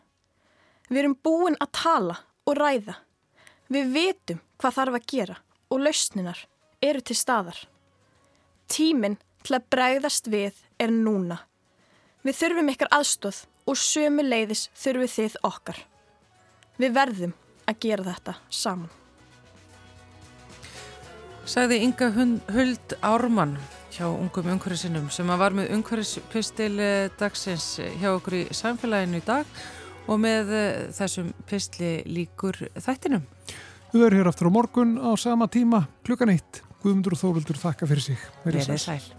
[0.88, 2.16] Við erum búin að tala
[2.48, 2.96] og ræða.
[3.68, 5.36] Við vitum hvað þarf að gera
[5.70, 6.40] og lausninar
[6.82, 7.58] eru til staðar.
[8.68, 11.42] Tíminn til að bregðast við er núna.
[12.26, 15.80] Við þurfum ykkar aðstóð og sömu leiðis þurfum þið okkar.
[16.78, 17.34] Við verðum
[17.68, 18.92] að gera þetta saman.
[21.48, 23.56] Sæði Inga Huld Ármann
[23.94, 26.74] hjá ungum umhverfisinum sem var með umhverfispistil
[27.18, 29.48] dagsins hjá okkur í samfélaginu í dag
[30.08, 30.52] og með
[30.96, 33.24] þessum pistli líkur þættinum.
[33.88, 36.60] Við erum hér aftur á morgun á sama tíma klukkan eitt.
[36.82, 38.26] Guðmundur og Þóruldur þakka fyrir sig.
[38.44, 39.17] Verðið sæl.